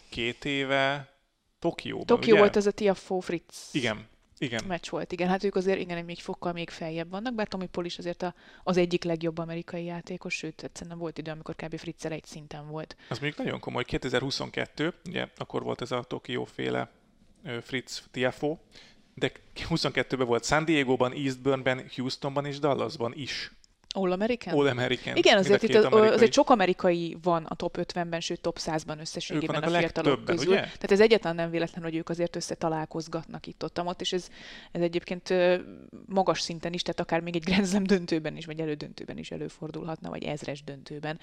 két 0.10 0.46
éve 0.46 1.16
Tokióban, 1.60 2.06
Tokió 2.06 2.32
ugye? 2.32 2.42
volt 2.42 2.56
az 2.56 2.68
a 2.68 2.72
Tiafó 2.72 3.20
Fritz 3.20 3.70
Igen, 3.72 4.08
igen. 4.38 4.64
meccs 4.68 4.90
volt, 4.90 5.12
igen. 5.12 5.28
Hát 5.28 5.44
ők 5.44 5.56
azért 5.56 5.80
igen, 5.80 6.08
egy 6.08 6.22
fokkal 6.22 6.54
még 6.54 6.70
feljebb 6.70 7.10
vannak, 7.10 7.34
bár 7.36 7.48
Tommy 7.48 7.66
Paul 7.66 7.86
is 7.86 7.98
azért 7.98 8.22
a, 8.22 8.34
az 8.64 8.78
egyik 8.78 9.04
legjobb 9.04 9.38
amerikai 9.38 9.84
játékos, 9.84 10.34
sőt, 10.34 10.64
egyszerűen 10.64 10.98
volt 10.98 11.18
idő, 11.18 11.32
amikor 11.32 11.56
kb. 11.56 11.78
Fritzel 11.78 12.12
egy 12.12 12.26
szinten 12.26 12.68
volt. 12.68 12.96
Az 13.10 13.20
mondjuk 13.20 13.46
nagyon 13.46 13.60
komoly. 13.60 13.84
2022, 13.84 14.94
ugye 15.08 15.28
akkor 15.38 15.64
volt 15.64 15.82
ez 15.82 15.92
a 15.92 16.04
Tokió 16.04 16.46
féle 16.46 16.90
ö, 17.44 17.58
Fritz 17.62 18.04
Tiafo, 18.12 18.58
de 19.14 19.32
22-ben 19.56 20.28
volt 20.28 20.46
San 20.46 20.66
Diego-ban, 20.66 21.14
Eastburnben, 21.14 21.90
Houstonban 21.96 22.46
és 22.46 22.60
Dallasban 22.60 23.14
is. 23.16 23.52
All 23.98 24.12
American? 24.12 24.54
All 24.54 24.68
American. 24.68 25.16
Igen, 25.16 25.38
azért 25.38 25.64
itt 25.64 25.76
az, 25.76 25.86
amerikai. 25.86 26.16
azért 26.16 26.34
sok 26.34 26.50
amerikai 26.50 27.18
van 27.22 27.46
a 27.46 27.56
top 27.56 27.78
50-ben, 27.82 28.20
sőt 28.20 28.42
top 28.42 28.60
100-ban 28.62 29.00
összességében 29.00 29.62
vannak 29.62 29.74
a 29.74 29.76
a 29.76 29.80
fiatalok 29.80 30.26
közül. 30.26 30.52
ugye? 30.52 30.62
Tehát 30.62 30.92
ez 30.92 31.00
egyáltalán 31.00 31.36
nem 31.36 31.50
véletlen, 31.50 31.84
hogy 31.84 31.96
ők 31.96 32.10
azért 32.10 32.36
összetalálkozgatnak 32.36 33.48
itt 33.48 33.64
ott, 33.64 33.82
ott 33.86 34.02
és 34.02 34.14
ez, 34.14 34.28
ez 34.72 34.82
egyébként 34.82 35.34
magas 36.06 36.42
szinten 36.42 36.74
is, 36.74 36.82
tehát 36.82 37.00
akár 37.00 37.20
még 37.20 37.36
egy 37.36 37.44
Grand 37.44 37.68
Slam 37.68 37.84
döntőben 37.84 38.38
is, 38.38 38.46
vagy 38.46 38.60
elődöntőben 38.60 39.18
is 39.18 39.32
előfordulhatna, 39.32 40.10
vagy 40.10 40.24
ezres 40.24 40.64
döntőben. 40.64 41.20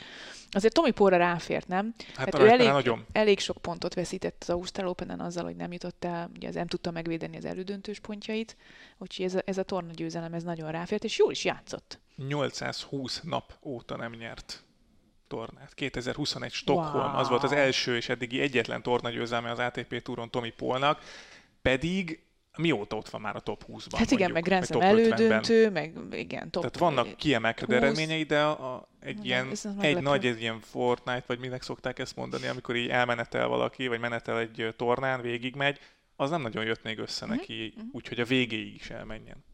Azért 0.50 0.74
Tommy 0.74 0.90
Paulra 0.90 1.16
ráfért, 1.16 1.68
nem? 1.68 1.94
Hát 2.14 2.30
Tehát 2.30 2.48
ő 2.48 2.52
elég, 2.52 2.68
nagyon. 2.68 3.06
elég 3.12 3.38
sok 3.38 3.56
pontot 3.56 3.94
veszített 3.94 4.36
az 4.40 4.50
Ausztrál 4.50 4.88
Open-en 4.88 5.20
azzal, 5.20 5.44
hogy 5.44 5.56
nem 5.56 5.72
jutott 5.72 6.04
el, 6.04 6.30
ugye 6.36 6.48
ez 6.48 6.54
nem 6.54 6.66
tudta 6.66 6.90
megvédeni 6.90 7.36
az 7.36 7.44
elődöntős 7.44 8.00
pontjait, 8.00 8.56
úgyhogy 8.98 9.24
ez 9.24 9.34
a, 9.34 9.42
ez 9.44 9.58
a 9.58 9.62
torna 9.62 9.92
győzelem 9.92 10.34
ez 10.34 10.42
nagyon 10.42 10.70
ráfért, 10.70 11.04
és 11.04 11.18
jól 11.18 11.30
is 11.30 11.44
játszott. 11.44 12.02
820 12.16 13.20
nap 13.20 13.52
óta 13.62 13.96
nem 13.96 14.12
nyert 14.12 14.64
tornát. 15.28 15.74
2021 15.74 16.52
Stockholm, 16.52 17.10
Wow. 17.10 17.18
az 17.20 17.28
volt 17.28 17.42
az 17.42 17.52
első 17.52 17.96
és 17.96 18.08
eddigi 18.08 18.40
egyetlen 18.40 18.82
tornagyőzelme 18.82 19.50
az 19.50 19.58
ATP 19.58 20.02
túron 20.02 20.30
Tommy 20.30 20.50
Polnak, 20.50 21.00
pedig 21.62 22.22
mióta 22.56 22.96
ott 22.96 23.08
van 23.08 23.20
már 23.20 23.36
a 23.36 23.40
top 23.40 23.64
20-ban? 23.68 23.94
Hát 23.96 24.10
igen, 24.10 24.30
mondjuk, 24.30 24.32
meg 24.32 24.42
Grand 24.42 24.66
vagy 24.66 24.68
Slam 24.68 24.80
top 24.80 24.90
50-ben. 24.98 25.20
elődöntő, 25.20 25.70
meg 25.70 25.92
igen, 26.12 26.50
top. 26.50 26.62
Tehát 26.62 26.78
vannak 26.78 27.16
kiemelkedő 27.16 27.74
20. 27.74 27.82
eredményei, 27.82 28.22
de 28.22 28.42
a, 28.42 28.74
a, 28.74 28.88
egy 29.00 29.14
Nem, 29.14 29.24
ilyen, 29.24 29.50
ez 29.50 29.64
az 29.64 29.74
egy 29.80 30.02
nagy, 30.02 30.26
egy 30.26 30.40
ilyen 30.40 30.60
Fortnite, 30.60 31.24
vagy 31.26 31.38
minek 31.38 31.62
szokták 31.62 31.98
ezt 31.98 32.16
mondani, 32.16 32.46
amikor 32.46 32.76
így 32.76 32.88
elmenetel 32.88 33.46
valaki, 33.48 33.86
vagy 33.86 34.00
menetel 34.00 34.38
egy 34.38 34.74
tornán, 34.76 35.20
végigmegy, 35.20 35.78
az 36.16 36.30
nem 36.30 36.42
nagyon 36.42 36.64
jött 36.64 36.82
még 36.82 36.98
össze 36.98 37.26
Mhm, 37.26 37.34
neki, 37.34 37.74
úgyhogy 37.92 38.20
a 38.20 38.24
végéig 38.24 38.74
is 38.74 38.90
elmenjen. 38.90 39.44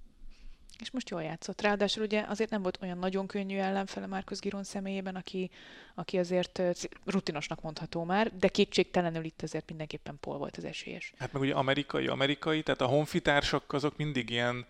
És 0.81 0.91
most 0.91 1.11
jól 1.11 1.23
játszott. 1.23 1.61
Ráadásul 1.61 2.05
ugye 2.05 2.25
azért 2.29 2.51
nem 2.51 2.63
volt 2.63 2.79
olyan 2.83 2.99
nagyon 2.99 3.27
könnyű 3.27 3.59
ellenfele 3.59 4.07
Márkusz 4.07 4.41
Giron 4.41 4.65
személyében, 4.65 5.17
aki, 5.17 5.51
aki 5.95 6.19
azért 6.19 6.63
rutinosnak 7.05 7.61
mondható 7.61 8.05
már, 8.05 8.37
de 8.37 8.49
kétségtelenül 8.49 9.25
itt 9.25 9.43
azért 9.43 9.69
mindenképpen 9.69 10.19
Paul 10.21 10.39
volt 10.39 10.57
az 10.57 10.65
esélyes. 10.65 11.13
Hát 11.19 11.33
meg 11.33 11.43
ugye 11.43 11.55
amerikai, 11.55 12.07
amerikai, 12.07 12.63
tehát 12.63 12.81
a 12.81 12.87
honfitársak 12.87 13.73
azok 13.73 13.97
mindig 13.97 14.31
ilyen 14.31 14.67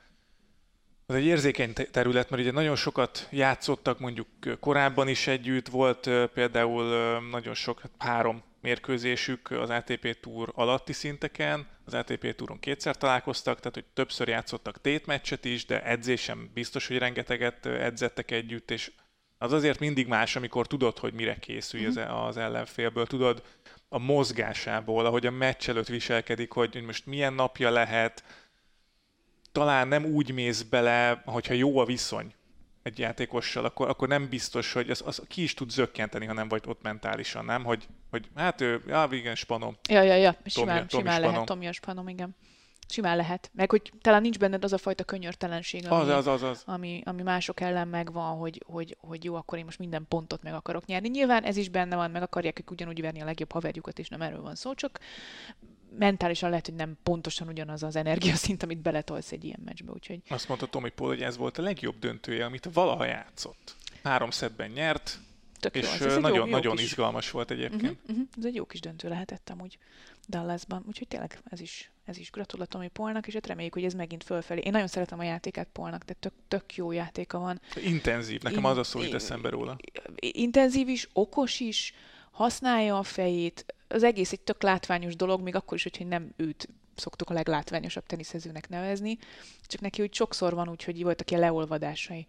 az 1.06 1.16
egy 1.16 1.24
érzékeny 1.24 1.72
terület, 1.72 2.30
mert 2.30 2.42
ugye 2.42 2.52
nagyon 2.52 2.76
sokat 2.76 3.28
játszottak 3.30 3.98
mondjuk 3.98 4.28
korábban 4.60 5.08
is 5.08 5.26
együtt, 5.26 5.68
volt 5.68 6.10
például 6.34 6.84
nagyon 7.30 7.54
sok, 7.54 7.80
hát 7.80 7.90
három 7.98 8.42
mérkőzésük 8.60 9.50
az 9.50 9.70
ATP 9.70 10.20
Tour 10.20 10.52
alatti 10.54 10.92
szinteken, 10.92 11.66
az 11.84 11.94
ATP 11.94 12.34
Touron 12.34 12.60
kétszer 12.60 12.96
találkoztak, 12.96 13.58
tehát 13.58 13.74
hogy 13.74 13.84
többször 13.84 14.28
játszottak 14.28 14.80
tétmeccset 14.80 15.44
is, 15.44 15.66
de 15.66 15.82
edzésem 15.82 16.50
biztos, 16.54 16.86
hogy 16.86 16.98
rengeteget 16.98 17.66
edzettek 17.66 18.30
együtt, 18.30 18.70
és 18.70 18.92
az 19.38 19.52
azért 19.52 19.78
mindig 19.78 20.06
más, 20.06 20.36
amikor 20.36 20.66
tudod, 20.66 20.98
hogy 20.98 21.12
mire 21.12 21.36
készülj 21.38 21.86
az, 21.86 21.94
mhm. 21.94 22.10
az 22.10 22.36
ellenfélből, 22.36 23.06
tudod 23.06 23.42
a 23.88 23.98
mozgásából, 23.98 25.06
ahogy 25.06 25.26
a 25.26 25.30
meccs 25.30 25.68
előtt 25.68 25.88
viselkedik, 25.88 26.52
hogy 26.52 26.82
most 26.86 27.06
milyen 27.06 27.32
napja 27.32 27.70
lehet, 27.70 28.24
talán 29.52 29.88
nem 29.88 30.04
úgy 30.04 30.32
mész 30.32 30.62
bele, 30.62 31.22
hogyha 31.24 31.54
jó 31.54 31.78
a 31.78 31.84
viszony 31.84 32.34
egy 32.82 32.99
játékossal, 32.99 33.64
akkor, 33.64 33.88
akkor 33.88 34.08
nem 34.08 34.28
biztos, 34.28 34.72
hogy 34.72 34.90
az, 34.90 35.02
az 35.06 35.22
ki 35.28 35.42
is 35.42 35.54
tud 35.54 35.70
zökkenteni, 35.70 36.26
ha 36.26 36.32
nem 36.32 36.49
vagy 36.49 36.62
ott 36.66 36.82
mentálisan, 36.82 37.44
nem? 37.44 37.64
Hogy, 37.64 37.87
hogy 38.10 38.28
hát 38.37 38.60
ő, 38.60 38.82
já, 38.87 39.08
igen, 39.10 39.34
spanom. 39.34 39.76
Ja, 39.88 40.02
ja, 40.02 40.14
ja, 40.14 40.37
simán, 40.44 40.88
Tomja, 40.88 40.88
simán 40.88 41.14
spanom. 41.14 41.32
lehet 41.32 41.46
Tomja 41.46 41.72
spanom, 41.72 42.08
igen. 42.08 42.37
Simán 42.88 43.16
lehet. 43.16 43.50
Meg 43.54 43.70
hogy 43.70 43.92
talán 44.00 44.20
nincs 44.20 44.38
benned 44.38 44.64
az 44.64 44.72
a 44.72 44.78
fajta 44.78 45.04
könyörtelenség, 45.04 45.87
ami, 45.87 46.00
az, 46.00 46.08
az, 46.08 46.26
az, 46.26 46.42
az. 46.42 46.62
Ami, 46.66 47.02
ami 47.04 47.22
mások 47.22 47.60
ellen 47.60 47.88
megvan, 47.88 48.37
hogy, 48.37 48.62
hogy, 48.66 48.96
hogy 49.00 49.25
jó, 49.25 49.34
akkor 49.34 49.58
én 49.58 49.64
most 49.64 49.78
minden 49.78 50.06
pontot 50.08 50.42
meg 50.42 50.54
akarok 50.54 50.87
nyerni. 50.87 51.08
Nyilván 51.08 51.44
ez 51.44 51.56
is 51.56 51.68
benne 51.68 51.96
van, 51.96 52.10
meg 52.10 52.22
akarják 52.22 52.58
ők 52.58 52.70
ugyanúgy 52.70 53.00
verni 53.00 53.20
a 53.20 53.25
legjobb 53.25 53.52
haverjukat, 53.52 53.99
és 53.99 54.08
nem 54.08 54.22
erről 54.22 54.42
van 54.42 54.54
szó, 54.54 54.75
csak 54.75 55.00
mentálisan 55.99 56.50
lehet, 56.50 56.66
hogy 56.66 56.75
nem 56.75 56.97
pontosan 57.02 57.49
ugyanaz 57.49 57.82
az 57.82 57.97
energiaszint, 57.97 58.62
amit 58.62 58.78
beletolsz 58.78 59.32
egy 59.32 59.44
ilyen 59.44 59.61
meccsbe. 59.64 59.92
Úgyhogy... 59.92 60.20
Azt 60.28 60.49
mondta 60.49 60.66
Tomi 60.66 60.90
Paul, 60.90 61.09
hogy 61.09 61.23
ez 61.23 61.37
volt 61.37 61.59
a 61.59 61.62
legjobb 61.62 61.99
döntője, 61.99 62.44
amit 62.44 62.68
valaha 62.73 63.04
játszott. 63.04 63.76
Három 64.02 64.30
szedben 64.30 64.70
nyert, 64.70 65.18
Tök 65.61 65.75
és 65.75 66.00
ez 66.00 66.16
nagyon, 66.16 66.76
kis... 66.76 66.82
izgalmas 66.82 67.30
volt 67.30 67.50
egyébként. 67.50 67.82
Uh-huh, 67.82 68.09
uh-huh. 68.09 68.26
Ez 68.38 68.44
egy 68.44 68.54
jó 68.54 68.64
kis 68.64 68.80
döntő 68.80 69.09
lehetett 69.09 69.50
amúgy 69.50 69.78
Dallasban. 70.28 70.85
Úgyhogy 70.87 71.09
tényleg 71.09 71.38
ez 71.44 71.61
is, 71.61 71.90
ez 72.04 72.18
is 72.18 72.30
gratulatom 72.30 72.80
Tomi 72.80 72.88
Polnak, 72.88 73.26
és 73.26 73.35
hát 73.35 73.47
reméljük, 73.47 73.75
hogy 73.75 73.85
ez 73.85 73.94
megint 73.94 74.25
fölfelé. 74.25 74.61
Én 74.61 74.73
nagyon 74.73 74.87
szeretem 74.87 75.18
a 75.18 75.23
játékát 75.23 75.68
Polnak, 75.73 76.04
de 76.04 76.12
tök, 76.12 76.32
tök 76.49 76.75
jó 76.75 76.92
játéka 76.92 77.38
van. 77.38 77.61
Intenzív, 77.85 78.42
nekem 78.42 78.59
In, 78.59 78.64
az 78.64 78.76
a 78.76 78.85
szó 78.85 79.02
jut 79.02 79.14
eszembe 79.14 79.49
róla. 79.49 79.76
Intenzív 80.16 80.88
is, 80.88 81.09
okos 81.12 81.61
is, 81.61 81.94
használja 82.30 82.99
a 82.99 83.02
fejét, 83.02 83.75
az 83.88 84.02
egész 84.02 84.32
egy 84.32 84.40
tök 84.40 84.62
látványos 84.62 85.16
dolog, 85.16 85.40
még 85.40 85.54
akkor 85.54 85.76
is, 85.76 85.82
hogyha 85.82 86.04
nem 86.04 86.32
őt 86.37 86.68
szoktuk 87.00 87.30
a 87.30 87.34
leglátványosabb 87.34 88.06
teniszezőnek 88.06 88.68
nevezni, 88.68 89.18
csak 89.66 89.80
neki 89.80 90.02
úgy 90.02 90.14
sokszor 90.14 90.54
van 90.54 90.68
úgy, 90.68 90.84
hogy 90.84 91.02
voltak 91.02 91.30
ilyen 91.30 91.42
leolvadásai. 91.42 92.26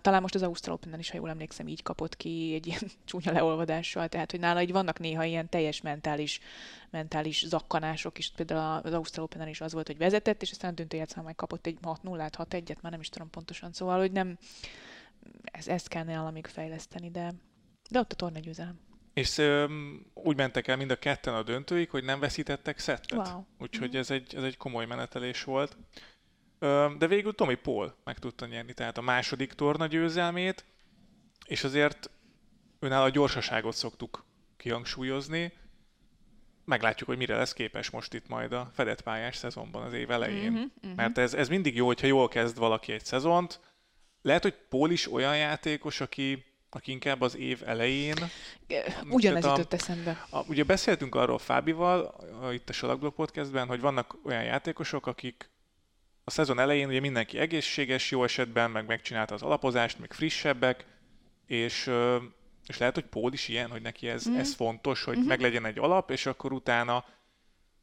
Talán 0.00 0.20
most 0.20 0.34
az 0.34 0.42
Ausztral 0.42 0.74
open 0.74 0.98
is, 0.98 1.10
ha 1.10 1.16
jól 1.16 1.28
emlékszem, 1.28 1.68
így 1.68 1.82
kapott 1.82 2.16
ki 2.16 2.54
egy 2.54 2.66
ilyen 2.66 2.80
csúnya 3.04 3.32
leolvadással, 3.32 4.08
tehát 4.08 4.30
hogy 4.30 4.40
nála 4.40 4.62
így 4.62 4.72
vannak 4.72 4.98
néha 4.98 5.24
ilyen 5.24 5.48
teljes 5.48 5.80
mentális, 5.80 6.40
mentális 6.90 7.46
zakkanások 7.46 8.18
is, 8.18 8.32
például 8.36 8.80
az 8.84 8.92
Ausztral 8.92 9.24
open 9.24 9.48
is 9.48 9.60
az 9.60 9.72
volt, 9.72 9.86
hogy 9.86 9.98
vezetett, 9.98 10.42
és 10.42 10.50
aztán 10.50 10.70
a 10.70 10.74
döntőjátszán 10.74 11.24
meg 11.24 11.34
kapott 11.34 11.66
egy 11.66 11.78
6-0-át, 11.82 12.36
6-1-et, 12.38 12.80
már 12.80 12.92
nem 12.92 13.00
is 13.00 13.08
tudom 13.08 13.30
pontosan, 13.30 13.72
szóval, 13.72 13.98
hogy 13.98 14.12
nem, 14.12 14.38
ez, 15.44 15.68
ezt 15.68 15.88
kellene 15.88 16.18
valamik 16.18 16.46
fejleszteni, 16.46 17.10
de, 17.10 17.34
de 17.90 17.98
ott 17.98 18.12
a 18.12 18.16
torna 18.16 18.38
győzelem. 18.38 18.78
És 19.12 19.38
um, 19.38 20.06
úgy 20.14 20.36
mentek 20.36 20.68
el 20.68 20.76
mind 20.76 20.90
a 20.90 20.98
ketten 20.98 21.34
a 21.34 21.42
döntőig, 21.42 21.90
hogy 21.90 22.04
nem 22.04 22.20
veszítettek 22.20 22.78
szettet. 22.78 23.28
Wow. 23.28 23.44
Úgyhogy 23.58 23.94
mm. 23.94 23.98
ez, 23.98 24.10
egy, 24.10 24.34
ez 24.34 24.42
egy 24.42 24.56
komoly 24.56 24.86
menetelés 24.86 25.44
volt. 25.44 25.76
Um, 26.58 26.98
de 26.98 27.06
végül 27.06 27.34
Tommy 27.34 27.54
Paul 27.54 27.94
meg 28.04 28.18
tudta 28.18 28.46
nyerni, 28.46 28.72
tehát 28.72 28.98
a 28.98 29.02
második 29.02 29.52
torna 29.52 29.86
győzelmét, 29.86 30.64
és 31.46 31.64
azért 31.64 32.10
önáll 32.78 33.02
a 33.02 33.10
gyorsaságot 33.10 33.74
szoktuk 33.74 34.24
kihangsúlyozni. 34.56 35.52
Meglátjuk, 36.64 37.08
hogy 37.08 37.18
mire 37.18 37.36
lesz 37.36 37.52
képes 37.52 37.90
most 37.90 38.14
itt 38.14 38.28
majd 38.28 38.52
a 38.52 38.70
fedett 38.74 39.00
pályás 39.00 39.36
szezonban 39.36 39.82
az 39.82 39.92
év 39.92 40.10
elején. 40.10 40.50
Mm-hmm, 40.50 40.62
mm-hmm. 40.86 40.96
Mert 40.96 41.18
ez, 41.18 41.34
ez 41.34 41.48
mindig 41.48 41.74
jó, 41.74 41.86
hogyha 41.86 42.06
jól 42.06 42.28
kezd 42.28 42.58
valaki 42.58 42.92
egy 42.92 43.04
szezont. 43.04 43.60
Lehet, 44.22 44.42
hogy 44.42 44.54
Paul 44.68 44.90
is 44.90 45.12
olyan 45.12 45.36
játékos, 45.36 46.00
aki 46.00 46.44
aki 46.74 46.90
inkább 46.90 47.20
az 47.20 47.36
év 47.36 47.62
elején. 47.66 48.14
Ugyanez 49.08 49.44
jutott 49.44 49.72
eszembe. 49.72 50.26
A, 50.30 50.46
ugye 50.46 50.64
beszéltünk 50.64 51.14
arról 51.14 51.38
Fábival 51.38 52.14
itt 52.52 52.68
a 52.68 52.72
Salakblog 52.72 53.14
podcastben, 53.14 53.66
hogy 53.66 53.80
vannak 53.80 54.16
olyan 54.24 54.42
játékosok, 54.42 55.06
akik 55.06 55.50
a 56.24 56.30
szezon 56.30 56.58
elején 56.58 56.88
ugye 56.88 57.00
mindenki 57.00 57.38
egészséges, 57.38 58.10
jó 58.10 58.24
esetben, 58.24 58.70
meg 58.70 58.86
megcsinálta 58.86 59.34
az 59.34 59.42
alapozást, 59.42 59.98
még 59.98 60.12
frissebbek, 60.12 60.86
és, 61.46 61.90
és 62.66 62.78
lehet, 62.78 62.94
hogy 62.94 63.04
Pól 63.04 63.32
is 63.32 63.48
ilyen, 63.48 63.70
hogy 63.70 63.82
neki 63.82 64.08
ez, 64.08 64.28
mm. 64.28 64.34
ez 64.34 64.54
fontos, 64.54 65.04
hogy 65.04 65.16
mm-hmm. 65.16 65.26
meglegyen 65.26 65.64
egy 65.64 65.78
alap, 65.78 66.10
és 66.10 66.26
akkor 66.26 66.52
utána 66.52 67.04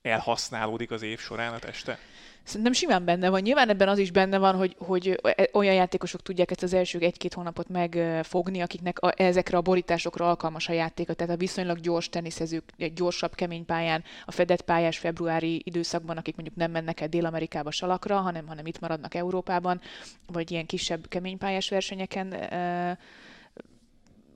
elhasználódik 0.01 0.91
az 0.91 1.01
év 1.01 1.19
során 1.19 1.53
a 1.53 1.59
teste. 1.59 1.99
Szerintem 2.43 2.73
simán 2.73 3.05
benne 3.05 3.29
van. 3.29 3.41
Nyilván 3.41 3.69
ebben 3.69 3.87
az 3.87 3.97
is 3.97 4.11
benne 4.11 4.37
van, 4.37 4.55
hogy, 4.55 4.75
hogy 4.77 5.19
e, 5.21 5.49
olyan 5.53 5.73
játékosok 5.73 6.21
tudják 6.21 6.51
ezt 6.51 6.63
az 6.63 6.73
első 6.73 6.99
egy-két 6.99 7.33
hónapot 7.33 7.69
megfogni, 7.69 8.61
akiknek 8.61 8.99
a, 8.99 9.13
ezekre 9.15 9.57
a 9.57 9.61
borításokra 9.61 10.29
alkalmas 10.29 10.69
a 10.69 10.73
játéka. 10.73 11.13
Tehát 11.13 11.33
a 11.33 11.37
viszonylag 11.37 11.79
gyors 11.79 12.09
teniszezők, 12.09 12.63
egy 12.77 12.93
gyorsabb, 12.93 13.35
kemény 13.35 13.65
pályán, 13.65 14.03
a 14.25 14.31
fedett 14.31 14.61
pályás 14.61 14.97
februári 14.97 15.61
időszakban, 15.65 16.17
akik 16.17 16.35
mondjuk 16.35 16.57
nem 16.57 16.71
mennek 16.71 17.01
el 17.01 17.07
Dél-Amerikába 17.07 17.71
salakra, 17.71 18.19
hanem, 18.19 18.47
hanem 18.47 18.65
itt 18.65 18.79
maradnak 18.79 19.15
Európában, 19.15 19.81
vagy 20.27 20.51
ilyen 20.51 20.65
kisebb, 20.65 21.07
kemény 21.07 21.37
pályás 21.37 21.69
versenyeken 21.69 22.27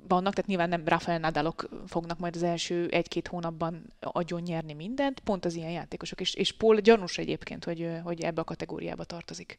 vannak, 0.08 0.34
tehát 0.34 0.50
nyilván 0.50 0.70
nem 0.70 0.84
Rafael 0.86 1.20
Nadalok 1.20 1.70
fognak 1.88 2.20
majd 2.20 2.36
az 2.36 2.44
első 2.44 2.88
egy-két 2.92 3.28
hónapban 3.28 3.94
agyon 4.00 4.42
nyerni 4.42 4.74
mindent, 4.74 5.20
pont 5.20 5.46
az 5.46 5.54
ilyen 5.54 5.72
játékosok, 5.72 6.22
és, 6.22 6.34
és 6.34 6.52
Paul 6.52 6.80
gyanús 6.80 7.18
egyébként, 7.18 7.64
hogy, 7.64 7.90
hogy 8.04 8.22
ebbe 8.22 8.42
a 8.42 8.44
kategóriába 8.44 9.04
tartozik. 9.04 9.58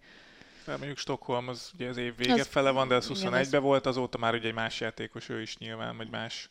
De 0.64 0.76
mondjuk 0.76 0.98
Stockholm 0.98 1.48
az 1.48 1.70
ugye 1.74 1.88
az 1.88 1.96
év 1.96 2.16
vége 2.16 2.32
az, 2.32 2.46
fele 2.46 2.70
van, 2.70 2.88
de 2.88 2.94
az 2.94 3.10
21-ben 3.14 3.62
volt, 3.62 3.86
azóta 3.86 4.18
már 4.18 4.34
ugye 4.34 4.48
egy 4.48 4.54
más 4.54 4.80
játékos 4.80 5.28
ő 5.28 5.40
is 5.40 5.58
nyilván, 5.58 5.96
vagy 5.96 6.10
más 6.10 6.50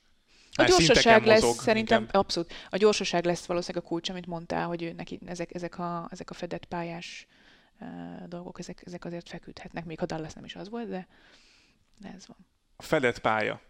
a 0.56 0.64
gyorsaság 0.64 1.26
lesz, 1.26 1.42
mozog, 1.42 1.62
szerintem 1.62 2.02
inkább. 2.02 2.22
abszolút. 2.22 2.54
A 2.70 2.78
gyorsaság 2.78 3.26
lesz 3.26 3.46
valószínűleg 3.46 3.86
a 3.86 3.88
kulcs, 3.88 4.10
amit 4.10 4.26
mondtál, 4.26 4.68
hogy 4.68 4.94
neki 4.96 5.20
ezek, 5.26 5.54
ezek, 5.54 5.80
a, 5.80 6.08
ezek 6.12 6.30
a 6.30 6.34
fedett 6.34 6.66
pályás 6.66 7.28
uh, 7.80 8.28
dolgok, 8.28 8.60
ezek, 8.60 8.82
ezek 8.86 9.06
azért 9.06 9.30
feküdhetnek, 9.30 9.86
még 9.86 10.00
ha 10.00 10.06
Dallas 10.06 10.34
nem 10.34 10.46
is 10.46 10.56
az 10.56 10.70
volt, 10.70 10.90
de, 10.90 11.08
de 11.98 12.14
ez 12.16 12.28
van. 12.28 12.38
A 12.76 12.84
fedett 12.84 13.20
pálya 13.20 13.62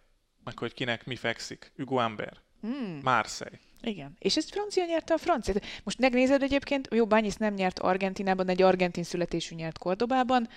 meg 0.43 0.57
hogy 0.57 0.73
kinek 0.73 1.05
mi 1.05 1.15
fekszik. 1.15 1.71
Hugo 1.75 1.95
Amber, 1.95 2.37
hmm. 2.61 2.99
Marseille. 3.03 3.59
Igen. 3.85 4.15
És 4.19 4.37
ezt 4.37 4.49
francia 4.49 4.85
nyerte 4.85 5.13
a 5.13 5.17
francia. 5.17 5.53
Most 5.83 5.99
megnézed 5.99 6.43
egyébként, 6.43 6.87
jó, 6.91 7.05
Bányis 7.05 7.35
nem 7.35 7.53
nyert 7.53 7.79
Argentinában, 7.79 8.49
egy 8.49 8.61
argentin 8.61 9.03
születésű 9.03 9.55
nyert 9.55 9.77
Kordobában, 9.77 10.49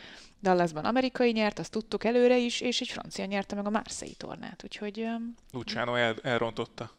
Dallasban 0.43 0.85
amerikai 0.85 1.31
nyert, 1.31 1.59
azt 1.59 1.71
tudtuk 1.71 2.05
előre 2.05 2.39
is, 2.39 2.61
és 2.61 2.81
egy 2.81 2.89
francia 2.89 3.25
nyerte 3.25 3.55
meg 3.55 3.67
a 3.67 3.71
Marseille 3.71 4.15
tornát, 4.17 4.61
úgyhogy... 4.65 5.01
Um... 5.01 5.35
Luciano 5.53 5.95
el, 5.95 6.17
elrontotta 6.23 6.91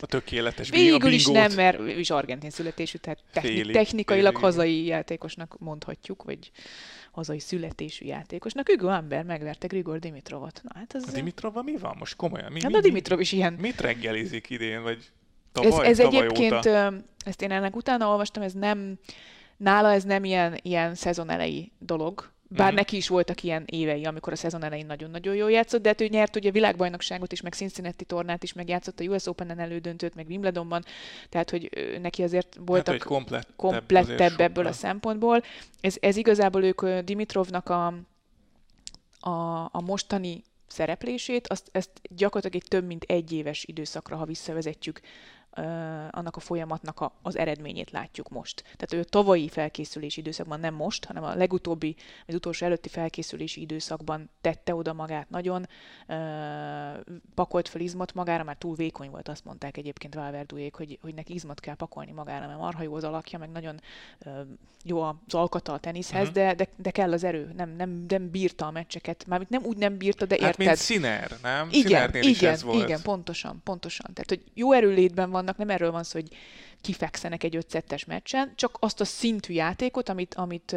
a 0.00 0.06
tökéletes 0.06 0.70
Végül 0.70 1.12
is 1.12 1.26
nem, 1.26 1.52
mert 1.52 1.78
ő 1.78 1.98
is 1.98 2.10
argentin 2.10 2.50
születésű, 2.50 2.98
tehát 2.98 3.18
techni- 3.32 3.70
technikailag 3.70 4.34
félig. 4.34 4.44
hazai 4.44 4.84
játékosnak 4.84 5.56
mondhatjuk, 5.58 6.22
vagy 6.22 6.50
hazai 7.10 7.38
születésű 7.38 8.06
játékosnak. 8.06 8.68
Hugo 8.68 8.86
Amber 8.86 9.24
megverte 9.24 9.66
Grigor 9.66 9.98
Dimitrovot. 9.98 10.60
Na, 10.62 10.70
hát 10.78 10.94
ez... 10.94 11.08
A 11.08 11.12
Dimitrova 11.12 11.62
mi 11.62 11.76
van 11.76 11.96
most 11.98 12.16
komolyan? 12.16 12.52
Mi, 12.52 12.60
hát 12.62 12.70
mi, 12.70 12.76
a 12.76 12.80
Dimitrov 12.80 13.20
is 13.20 13.32
ilyen. 13.32 13.52
Mit 13.52 13.80
reggelizik 13.80 14.50
idén, 14.50 14.82
vagy 14.82 15.10
tavaly, 15.52 15.86
ez, 15.86 15.98
ez 15.98 16.04
tavaly 16.04 16.24
egyébként, 16.24 16.52
óta? 16.52 16.92
ezt 17.24 17.42
én 17.42 17.50
ennek 17.50 17.76
utána 17.76 18.08
olvastam, 18.08 18.42
ez 18.42 18.52
nem, 18.52 18.98
nála 19.56 19.92
ez 19.92 20.04
nem 20.04 20.24
ilyen, 20.24 20.58
ilyen 20.62 20.94
szezon 20.94 21.30
elejé 21.30 21.70
dolog, 21.78 22.30
bár 22.52 22.66
mm-hmm. 22.66 22.76
neki 22.76 22.96
is 22.96 23.08
voltak 23.08 23.42
ilyen 23.42 23.64
évei, 23.66 24.04
amikor 24.04 24.32
a 24.32 24.36
szezon 24.36 24.64
elején 24.64 24.86
nagyon-nagyon 24.86 25.34
jól 25.34 25.50
játszott, 25.50 25.82
de 25.82 25.88
hát 25.88 26.00
ő 26.00 26.06
nyert 26.06 26.36
ugye 26.36 26.48
a 26.48 26.52
világbajnokságot 26.52 27.32
is, 27.32 27.40
meg 27.40 27.52
Cincinnati 27.52 28.04
tornát 28.04 28.42
is, 28.42 28.52
megjátszott 28.52 29.00
a 29.00 29.04
US 29.04 29.26
Open-en 29.26 29.58
elődöntőt, 29.58 30.14
meg 30.14 30.26
Wimbledonban, 30.28 30.84
tehát 31.28 31.50
hogy 31.50 31.70
neki 32.00 32.22
azért 32.22 32.56
voltak 32.60 32.94
hát, 32.94 33.04
komplettebb, 33.04 33.56
komplettebb 33.56 34.40
ebből 34.40 34.66
a 34.66 34.72
szempontból. 34.72 35.42
Ez, 35.80 35.96
ez 36.00 36.16
igazából 36.16 36.64
ők 36.64 36.86
Dimitrovnak 36.86 37.68
a, 37.68 37.86
a, 39.20 39.68
a 39.72 39.80
mostani 39.80 40.42
szereplését, 40.66 41.48
azt, 41.48 41.68
ezt 41.72 41.90
gyakorlatilag 42.02 42.62
egy 42.64 42.70
több 42.70 42.86
mint 42.86 43.04
egy 43.04 43.32
éves 43.32 43.64
időszakra, 43.64 44.16
ha 44.16 44.24
visszavezetjük, 44.24 45.00
annak 46.10 46.36
a 46.36 46.40
folyamatnak 46.40 47.00
a, 47.00 47.12
az 47.22 47.36
eredményét 47.36 47.90
látjuk 47.90 48.28
most. 48.28 48.62
Tehát 48.62 48.92
ő 48.92 49.04
tavalyi 49.04 49.48
felkészülési 49.48 50.20
időszakban, 50.20 50.60
nem 50.60 50.74
most, 50.74 51.04
hanem 51.04 51.22
a 51.22 51.34
legutóbbi, 51.34 51.96
az 52.26 52.34
utolsó 52.34 52.66
előtti 52.66 52.88
felkészülési 52.88 53.60
időszakban 53.60 54.30
tette 54.40 54.74
oda 54.74 54.92
magát 54.92 55.30
nagyon, 55.30 55.68
pakolt 57.34 57.68
fel 57.68 57.80
izmot 57.80 58.14
magára, 58.14 58.44
már 58.44 58.56
túl 58.56 58.74
vékony 58.74 59.10
volt, 59.10 59.28
azt 59.28 59.44
mondták 59.44 59.76
egyébként 59.76 60.14
Valverdújék, 60.14 60.74
hogy, 60.74 60.98
hogy 61.02 61.14
neki 61.14 61.34
izmot 61.34 61.60
kell 61.60 61.74
pakolni 61.74 62.12
magára, 62.12 62.46
mert 62.46 62.58
marha 62.58 62.82
jó 62.82 62.94
az 62.94 63.04
alakja, 63.04 63.38
meg 63.38 63.50
nagyon 63.50 63.80
jó 64.84 65.00
az 65.00 65.34
alkata 65.34 65.72
a 65.72 65.78
teniszhez, 65.78 66.28
uh-huh. 66.28 66.34
de, 66.34 66.54
de, 66.54 66.66
de, 66.76 66.90
kell 66.90 67.12
az 67.12 67.24
erő, 67.24 67.52
nem, 67.56 67.70
nem, 67.76 68.04
nem 68.08 68.30
bírta 68.30 68.66
a 68.66 68.70
meccseket, 68.70 69.26
mármint 69.26 69.50
nem 69.50 69.62
úgy 69.64 69.76
nem 69.76 69.96
bírta, 69.96 70.26
de 70.26 70.34
érted. 70.34 70.48
Hát 70.48 70.58
mint 70.58 70.76
Sziner, 70.76 71.36
nem? 71.42 71.68
Igen, 71.70 72.08
igen, 72.08 72.22
is 72.22 72.42
ez 72.42 72.62
volt. 72.62 72.82
igen, 72.82 73.02
pontosan, 73.02 73.60
pontosan. 73.64 74.10
Tehát, 74.14 74.28
hogy 74.28 74.42
jó 74.54 74.72
erőlétben 74.72 75.30
vannak, 75.40 75.56
nem 75.56 75.70
erről 75.70 75.90
van 75.90 76.02
szó, 76.02 76.20
hogy 76.20 76.36
kifekszenek 76.80 77.44
egy 77.44 77.56
ötszettes 77.56 78.04
meccsen, 78.04 78.52
csak 78.54 78.76
azt 78.80 79.00
a 79.00 79.04
szintű 79.04 79.52
játékot, 79.52 80.08
amit, 80.08 80.34
amit 80.34 80.76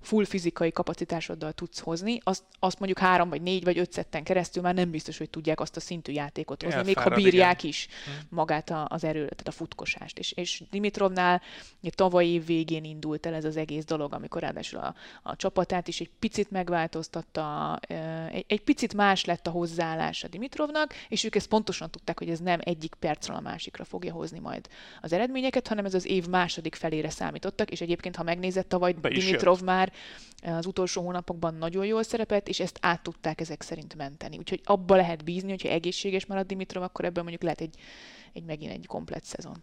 full 0.00 0.24
fizikai 0.24 0.72
kapacitásoddal 0.72 1.52
tudsz 1.52 1.78
hozni, 1.78 2.20
azt, 2.22 2.42
azt 2.58 2.78
mondjuk 2.78 2.98
három 2.98 3.28
vagy 3.28 3.42
négy 3.42 3.64
vagy 3.64 3.78
öt 3.78 3.92
szetten 3.92 4.24
keresztül 4.24 4.62
már 4.62 4.74
nem 4.74 4.90
biztos, 4.90 5.18
hogy 5.18 5.30
tudják 5.30 5.60
azt 5.60 5.76
a 5.76 5.80
szintű 5.80 6.12
játékot 6.12 6.62
hozni, 6.62 6.78
Elfárad, 6.78 7.04
még 7.04 7.12
ha 7.12 7.22
bírják 7.22 7.58
igen. 7.58 7.70
is 7.70 7.88
hm. 8.04 8.34
magát 8.34 8.70
a, 8.70 8.86
az 8.88 9.04
erő, 9.04 9.22
tehát 9.22 9.48
a 9.48 9.50
futkosást. 9.50 10.18
És, 10.18 10.32
és 10.32 10.62
Dimitrovnál 10.70 11.42
tavaly 11.94 12.26
év 12.26 12.46
végén 12.46 12.84
indult 12.84 13.26
el 13.26 13.34
ez 13.34 13.44
az 13.44 13.56
egész 13.56 13.84
dolog, 13.84 14.12
amikor 14.12 14.40
ráadásul 14.40 14.78
a, 14.78 14.94
a 15.22 15.36
csapatát 15.36 15.88
is 15.88 16.00
egy 16.00 16.10
picit 16.18 16.50
megváltoztatta, 16.50 17.78
egy, 18.32 18.44
egy 18.48 18.62
picit 18.62 18.94
más 18.94 19.24
lett 19.24 19.46
a 19.46 19.50
hozzáállás 19.50 20.24
a 20.24 20.28
Dimitrovnak, 20.28 20.94
és 21.08 21.24
ők 21.24 21.34
ezt 21.34 21.48
pontosan 21.48 21.90
tudták, 21.90 22.18
hogy 22.18 22.30
ez 22.30 22.38
nem 22.38 22.60
egyik 22.62 22.94
percről 22.94 23.36
a 23.36 23.40
másikra 23.40 23.84
fogja 23.84 24.12
hozni 24.12 24.38
majd 24.38 24.68
az 25.00 25.12
eredmény 25.12 25.43
eredményeket, 25.44 25.68
hanem 25.68 25.84
ez 25.84 25.94
az 25.94 26.06
év 26.06 26.26
második 26.26 26.74
felére 26.74 27.10
számítottak, 27.10 27.70
és 27.70 27.80
egyébként, 27.80 28.16
ha 28.16 28.22
megnézett 28.22 28.68
tavaly 28.68 28.92
Dimitrov 28.92 29.56
jött. 29.56 29.64
már 29.64 29.92
az 30.42 30.66
utolsó 30.66 31.02
hónapokban 31.02 31.54
nagyon 31.54 31.86
jól 31.86 32.02
szerepelt, 32.02 32.48
és 32.48 32.60
ezt 32.60 32.78
át 32.80 33.02
tudták 33.02 33.40
ezek 33.40 33.62
szerint 33.62 33.94
menteni. 33.94 34.38
Úgyhogy 34.38 34.60
abba 34.64 34.96
lehet 34.96 35.24
bízni, 35.24 35.50
hogyha 35.50 35.68
egészséges 35.68 36.26
marad 36.26 36.46
Dimitrov, 36.46 36.82
akkor 36.82 37.04
ebből 37.04 37.22
mondjuk 37.22 37.42
lehet 37.42 37.60
egy, 37.60 37.74
egy 38.32 38.44
megint 38.44 38.72
egy 38.72 38.86
komplet 38.86 39.24
szezon. 39.24 39.62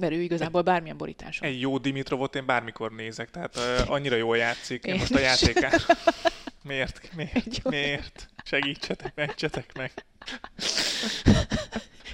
Mert 0.00 0.12
ő 0.12 0.20
igazából 0.20 0.62
bármilyen 0.62 0.96
borításon. 0.96 1.48
Egy 1.48 1.60
jó 1.60 1.78
Dimitrovot 1.78 2.34
én 2.34 2.46
bármikor 2.46 2.92
nézek, 2.92 3.30
tehát 3.30 3.56
uh, 3.56 3.90
annyira 3.90 4.16
jól 4.16 4.36
játszik. 4.36 4.84
Én, 4.84 4.94
én 4.94 5.00
most 5.00 5.14
a 5.14 5.18
játékán. 5.18 5.72
Miért? 6.62 7.14
Miért? 7.16 7.68
Miért? 7.68 8.28
Segítsetek, 8.44 9.14
mentsetek 9.14 9.72
meg. 9.74 9.92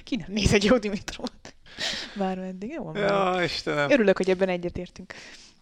Ki 0.03 0.15
nem 0.15 0.31
néz 0.31 0.53
egy 0.53 0.63
jó 0.63 0.77
Dimitrovot? 0.77 1.36
Bármeddig, 2.17 2.71
jó? 2.71 2.91
Ja, 2.95 3.39
Istenem. 3.43 3.91
Örülök, 3.91 4.17
hogy 4.17 4.29
ebben 4.29 4.49
egyetértünk. 4.49 5.13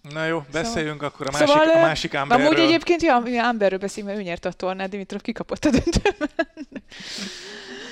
Na 0.09 0.25
jó, 0.25 0.45
beszéljünk 0.51 1.01
szóval... 1.01 1.07
akkor 1.07 1.27
a 1.27 1.31
másik, 1.31 1.47
szóval, 1.47 1.69
a 1.69 1.81
másik 1.81 2.13
Amberről. 2.13 2.45
Amúgy 2.45 2.59
egyébként, 2.59 3.01
ja, 3.01 3.23
Amberről 3.47 3.79
beszélünk, 3.79 4.07
mert 4.07 4.23
ő 4.23 4.27
nyert 4.27 4.45
a 4.45 4.51
tornát, 4.51 4.89
Dimitrov 4.89 5.21
kikapott 5.21 5.65
a 5.65 5.69
döntőben. 5.69 6.29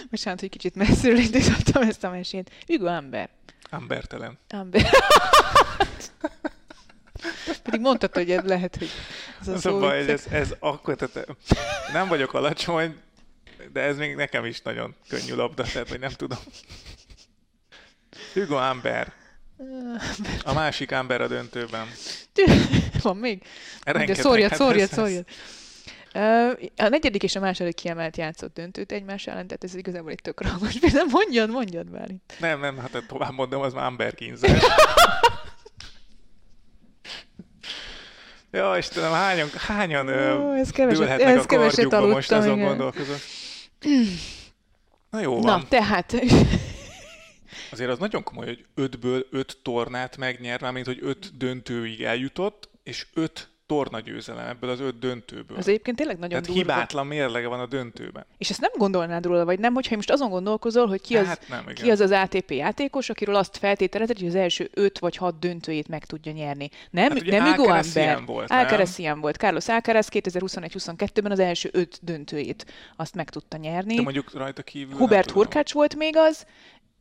Bocsánat, 0.09 0.39
hogy 0.39 0.49
kicsit 0.49 0.75
messziről 0.75 1.17
indítottam 1.17 1.81
ezt 1.81 2.03
a 2.03 2.09
mesét. 2.09 2.51
Ügo 2.67 2.85
Amber. 2.85 3.29
Ambertelen. 3.69 4.37
Amber. 4.49 4.89
Pedig 7.63 7.79
mondtad, 7.79 8.13
hogy 8.13 8.31
ez 8.31 8.43
lehet, 8.43 8.75
hogy 8.75 8.89
ez 9.41 9.47
a, 9.47 9.53
az 9.53 9.65
a 9.65 9.77
baj, 9.77 10.09
ez, 10.09 10.25
ez 10.31 10.55
akkor, 10.59 10.95
tehát 10.95 11.27
nem 11.93 12.07
vagyok 12.07 12.33
alacsony, 12.33 12.95
de 13.73 13.81
ez 13.81 13.97
még 13.97 14.15
nekem 14.15 14.45
is 14.45 14.61
nagyon 14.61 14.95
könnyű 15.07 15.33
labda, 15.33 15.63
tehát 15.63 15.89
hogy 15.89 15.99
nem 15.99 16.11
tudom. 16.11 16.39
Hugo 18.33 18.55
Amber. 18.55 19.13
A 20.43 20.53
másik 20.53 20.91
Amber 20.91 21.21
a 21.21 21.27
döntőben. 21.27 21.87
Van 23.01 23.17
még? 23.17 23.43
De 23.83 24.13
szórjad, 24.13 24.49
hát 24.49 24.59
szórjad, 24.59 24.89
szórjad. 24.89 25.25
A 26.75 26.87
negyedik 26.87 27.23
és 27.23 27.35
a 27.35 27.39
második 27.39 27.75
kiemelt 27.75 28.17
játszott 28.17 28.53
döntőt 28.53 28.91
egymás 28.91 29.27
ellen, 29.27 29.47
tehát 29.47 29.63
ez 29.63 29.75
igazából 29.75 30.11
egy 30.11 30.21
tök 30.21 30.41
rangos 30.41 30.79
például. 30.79 31.07
Mondjad, 31.09 31.49
mondjad 31.49 31.89
már 31.89 32.09
itt. 32.09 32.33
Nem, 32.39 32.59
nem, 32.59 32.77
hát 32.77 33.03
tovább 33.07 33.33
mondom, 33.33 33.61
az 33.61 33.73
már 33.73 33.85
Amber 33.85 34.15
kínzás. 34.15 34.61
Ja, 38.51 38.77
Istenem, 38.77 39.11
hányan, 39.11 39.49
hányan 39.57 40.07
Ó, 40.07 40.53
ez 40.53 40.69
keveset, 40.69 41.21
ez 41.21 41.43
a 41.43 41.45
keveset 41.45 41.93
aludtam, 41.93 42.09
most, 42.09 42.31
azon 42.31 42.59
gondolkozom. 42.59 43.15
Na 45.11 45.21
jó 45.21 45.41
van. 45.41 45.59
Na, 45.59 45.67
tehát 45.67 46.15
Azért 47.73 47.89
az 47.89 47.97
nagyon 47.97 48.23
komoly, 48.23 48.45
hogy 48.45 48.65
ötből 48.75 49.27
öt 49.31 49.57
tornát 49.61 50.17
megnyer, 50.17 50.61
mármint 50.61 50.85
hogy 50.85 50.99
öt 51.01 51.37
döntőig 51.37 52.03
eljutott, 52.03 52.69
és 52.83 53.05
öt 53.13 53.53
torna 53.65 53.99
győzelem 53.99 54.47
ebből 54.47 54.69
az 54.69 54.79
öt 54.79 54.99
döntőből. 54.99 55.57
Az 55.57 55.67
egyébként 55.67 55.97
tényleg 55.97 56.15
nagyon 56.17 56.41
Tehát 56.41 56.45
durva. 56.45 56.61
hibátlan 56.61 57.07
mérlege 57.07 57.47
van 57.47 57.59
a 57.59 57.65
döntőben. 57.65 58.25
És 58.37 58.49
ezt 58.49 58.61
nem 58.61 58.71
gondolnád 58.77 59.25
róla, 59.25 59.45
vagy 59.45 59.59
nem, 59.59 59.73
hogyha 59.73 59.95
most 59.95 60.11
azon 60.11 60.29
gondolkozol, 60.29 60.87
hogy 60.87 61.01
ki 61.01 61.17
az, 61.17 61.25
hát 61.25 61.47
nem, 61.47 61.65
ki 61.65 61.91
az 61.91 61.99
az 61.99 62.11
ATP 62.11 62.51
játékos, 62.51 63.09
akiről 63.09 63.35
azt 63.35 63.57
feltételezed, 63.57 64.17
hogy 64.17 64.27
az 64.27 64.35
első 64.35 64.69
öt 64.73 64.99
vagy 64.99 65.15
hat 65.15 65.39
döntőjét 65.39 65.87
meg 65.87 66.05
tudja 66.05 66.31
nyerni. 66.31 66.69
Nem, 66.89 67.11
hát 67.11 67.25
nem 67.25 67.43
Hugo 67.43 67.69
Amber. 67.69 68.25
Volt, 68.25 68.51
Alcaraz 68.51 68.99
ilyen 68.99 69.19
volt. 69.19 69.35
Carlos 69.35 69.67
Alcaraz 69.67 70.07
2021-22-ben 70.11 71.31
az 71.31 71.39
első 71.39 71.69
öt 71.71 71.99
döntőjét 72.01 72.65
azt 72.95 73.15
meg 73.15 73.29
tudta 73.29 73.57
nyerni. 73.57 73.95
De 73.95 74.01
mondjuk 74.01 74.33
rajta 74.33 74.61
kívül 74.61 74.97
Hubert 74.97 75.31
Hurkács 75.31 75.73
volt 75.73 75.95
még 75.95 76.13
az, 76.17 76.45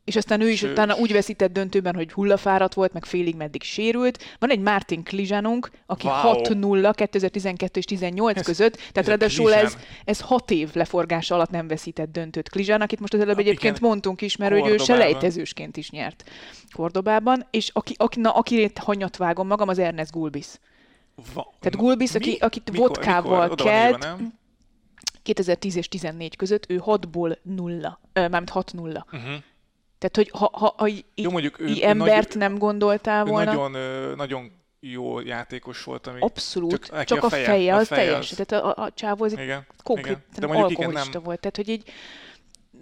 és 0.05 0.17
aztán 0.17 0.41
ő 0.41 0.49
is 0.51 0.59
Sőt. 0.59 0.71
utána 0.71 0.97
úgy 0.97 1.13
veszített 1.13 1.53
döntőben, 1.53 1.95
hogy 1.95 2.13
hullafáradt 2.13 2.75
volt, 2.75 2.93
meg 2.93 3.05
félig 3.05 3.37
meddig 3.37 3.63
sérült. 3.63 4.37
Van 4.39 4.51
egy 4.51 4.61
Martin 4.61 5.03
Klizsánunk, 5.03 5.71
aki 5.87 6.07
wow. 6.07 6.41
6-0 6.43 6.93
2012 6.95 7.79
és 7.79 7.85
18 7.85 8.39
ez, 8.39 8.45
között, 8.45 8.77
tehát 8.77 8.97
ez 8.97 9.07
ráadásul 9.07 9.55
ez, 9.55 9.77
ez 10.05 10.21
6 10.21 10.51
év 10.51 10.75
leforgása 10.75 11.35
alatt 11.35 11.51
nem 11.51 11.69
veszített 11.69 12.13
döntőt 12.13 12.49
Klizsán, 12.49 12.81
akit 12.81 13.01
most 13.01 13.15
az 13.15 13.21
előbb 13.21 13.39
egyébként 13.39 13.77
igen, 13.77 13.89
mondtunk 13.89 14.21
is, 14.21 14.37
mert 14.37 14.61
hogy 14.61 14.71
ő 14.71 14.77
selejtezősként 14.77 15.77
is 15.77 15.91
nyert 15.91 16.31
Kordobában, 16.73 17.47
és 17.51 17.71
aki, 17.73 17.95
aki, 17.97 18.21
na, 18.21 18.31
akit 18.31 18.79
hanyat 18.79 19.17
vágom 19.17 19.47
magam, 19.47 19.69
az 19.69 19.79
Ernest 19.79 20.11
Gulbis. 20.11 20.47
Va, 21.35 21.55
Tehát 21.61 21.79
Gulbis, 21.79 22.15
aki, 22.15 22.37
akit 22.41 22.71
mikor, 22.71 22.89
vodkával 22.89 23.43
mikor? 23.49 23.67
kelt, 23.67 24.09
2010 25.23 25.77
és 25.77 25.89
14 25.89 26.37
között 26.37 26.65
ő 26.69 26.83
6-ból 26.87 27.37
0, 27.43 28.01
mármint 28.13 28.51
6-0. 28.55 29.03
Uh-huh. 29.13 29.33
Tehát, 30.03 30.17
hogy 30.17 30.31
ha, 30.41 30.51
ha, 30.53 30.75
ha 30.77 30.89
Jó, 31.15 31.31
mondjuk 31.31 31.61
ő, 31.61 31.75
embert 31.81 32.29
nagy, 32.29 32.37
nem 32.37 32.59
gondoltál 32.59 33.25
volna... 33.25 33.53
Nagyon, 33.53 34.17
nagyon 34.17 34.53
jó 34.81 35.21
játékos 35.21 35.85
volt, 35.85 36.07
ami 36.07 36.21
Abszolút, 36.21 36.85
csak, 36.85 37.05
csak 37.05 37.25
a 37.25 37.29
feje, 37.29 37.45
a 37.45 37.47
feje 37.47 37.75
az, 37.75 37.83
a 37.83 37.85
feje 37.85 38.07
teljes. 38.07 38.31
Az... 38.31 38.43
Tehát 38.47 38.65
a, 38.65 38.83
a 38.83 38.91
csávó 38.95 39.25
az 39.25 39.33
igen, 39.33 39.67
konkrét 39.83 40.19
igen. 40.37 40.51
De 40.51 40.57
alkoholista 40.57 40.83
igen, 40.83 41.11
nem... 41.13 41.23
volt. 41.23 41.41
Tehát, 41.41 41.57
hogy 41.57 41.69
így 41.69 41.83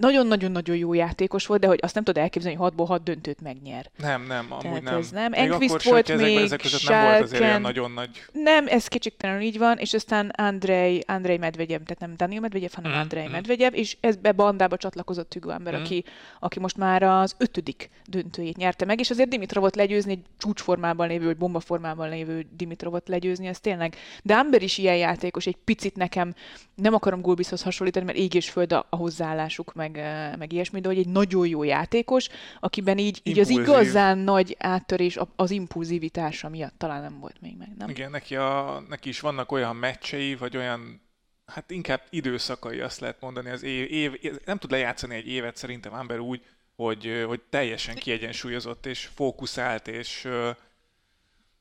nagyon-nagyon-nagyon 0.01 0.77
jó 0.77 0.93
játékos 0.93 1.47
volt, 1.47 1.61
de 1.61 1.67
hogy 1.67 1.79
azt 1.83 1.95
nem 1.95 2.05
tudod 2.05 2.23
elképzelni, 2.23 2.57
hogy 2.57 2.73
6-ból 2.77 2.85
6 2.87 3.03
döntőt 3.03 3.41
megnyer. 3.41 3.91
Nem, 3.97 4.27
nem, 4.27 4.47
amúgy 4.49 4.63
Tehát 4.63 4.83
nem. 4.83 4.99
Ez 4.99 5.11
nem. 5.11 5.33
Enquist 5.33 5.83
volt 5.83 6.17
még, 6.17 6.37
ezek, 6.37 6.45
ezek 6.45 6.61
között 6.61 6.89
nem 6.89 7.05
volt 7.05 7.23
azért 7.23 7.43
olyan 7.43 7.61
nagyon 7.61 7.91
nagy... 7.91 8.11
Nem, 8.33 8.67
ez 8.67 8.87
kicsiktelenül 8.87 9.43
így 9.43 9.59
van, 9.59 9.79
és 9.79 9.95
aztán 9.95 10.29
Andrei, 10.29 11.05
Andrei 11.07 11.39
Medvegyev, 11.39 11.81
tehát 11.81 12.01
nem 12.01 12.17
Daniel 12.17 12.41
Medvegyev, 12.41 12.71
hanem 12.75 12.93
mm, 12.93 12.95
Andrei 12.95 13.27
mm. 13.27 13.31
Medvegyev, 13.31 13.75
és 13.75 13.97
ezbe 14.01 14.33
bandába 14.33 14.77
csatlakozott 14.77 15.33
Hugo 15.33 15.51
Ember, 15.51 15.75
mm. 15.75 15.81
aki, 15.81 16.05
aki 16.41 16.61
most 16.61 16.77
már 16.77 17.03
az 17.03 17.35
ötödik 17.39 17.91
döntőjét 18.07 18.57
nyerte 18.57 18.85
meg, 18.85 19.01
és 19.01 19.11
azért 19.11 19.29
Dimitrovot 19.29 19.77
legyőzni, 19.77 20.13
egy 20.13 20.23
csúcsformában 20.39 21.09
lévő, 21.09 21.25
vagy 21.25 21.37
bombaformában 21.37 22.09
lévő 22.09 22.47
Dimitrovot 22.57 23.09
legyőzni, 23.09 23.47
ez 23.47 23.61
tényleg. 23.61 23.97
De 24.23 24.35
Amber 24.35 24.63
is 24.63 24.79
ilyen 24.79 24.97
játékos, 24.97 25.47
egy 25.47 25.59
picit 25.65 25.97
nekem, 25.97 26.35
nem 26.75 26.95
akarom 26.95 27.21
Gulbishoz 27.21 27.63
hasonlítani, 27.63 28.05
mert 28.05 28.19
ég 28.19 28.35
és 28.35 28.51
föld 28.51 28.73
a, 28.73 28.87
a 28.91 28.97
hozzáállásuk, 28.97 29.75
meg, 29.75 29.90
meg 30.39 30.53
ilyesmi, 30.53 30.81
de 30.81 30.89
hogy 30.89 30.99
egy 30.99 31.09
nagyon 31.09 31.47
jó 31.47 31.63
játékos, 31.63 32.29
akiben 32.61 32.99
így, 32.99 33.21
így 33.23 33.39
az 33.39 33.49
igazán 33.49 34.19
nagy 34.19 34.57
áttörés 34.59 35.19
az 35.37 35.51
impulzivitása 35.51 36.49
miatt 36.49 36.75
talán 36.79 37.03
nem 37.03 37.19
volt 37.21 37.41
még 37.41 37.57
meg, 37.57 37.77
nem? 37.79 37.89
Igen, 37.89 38.11
neki, 38.11 38.37
a, 38.37 38.83
neki 38.89 39.09
is 39.09 39.21
vannak 39.21 39.53
olyan 39.53 39.77
meccsei, 39.77 40.35
vagy 40.35 40.57
olyan 40.57 41.01
hát 41.47 41.71
inkább 41.71 42.03
időszakai, 42.11 42.81
azt 42.81 43.01
lehet 43.01 43.21
mondani, 43.21 43.51
az 43.51 43.63
év, 43.63 43.93
év 43.93 44.41
nem 44.45 44.59
tud 44.59 44.71
lejátszani 44.71 45.15
egy 45.15 45.29
évet 45.29 45.57
szerintem 45.57 45.95
ember 45.95 46.19
úgy, 46.19 46.43
hogy, 46.77 47.25
hogy 47.27 47.41
teljesen 47.51 47.95
kiegyensúlyozott, 47.95 48.87
és 48.87 49.11
fókuszált, 49.15 49.89
és 49.89 50.29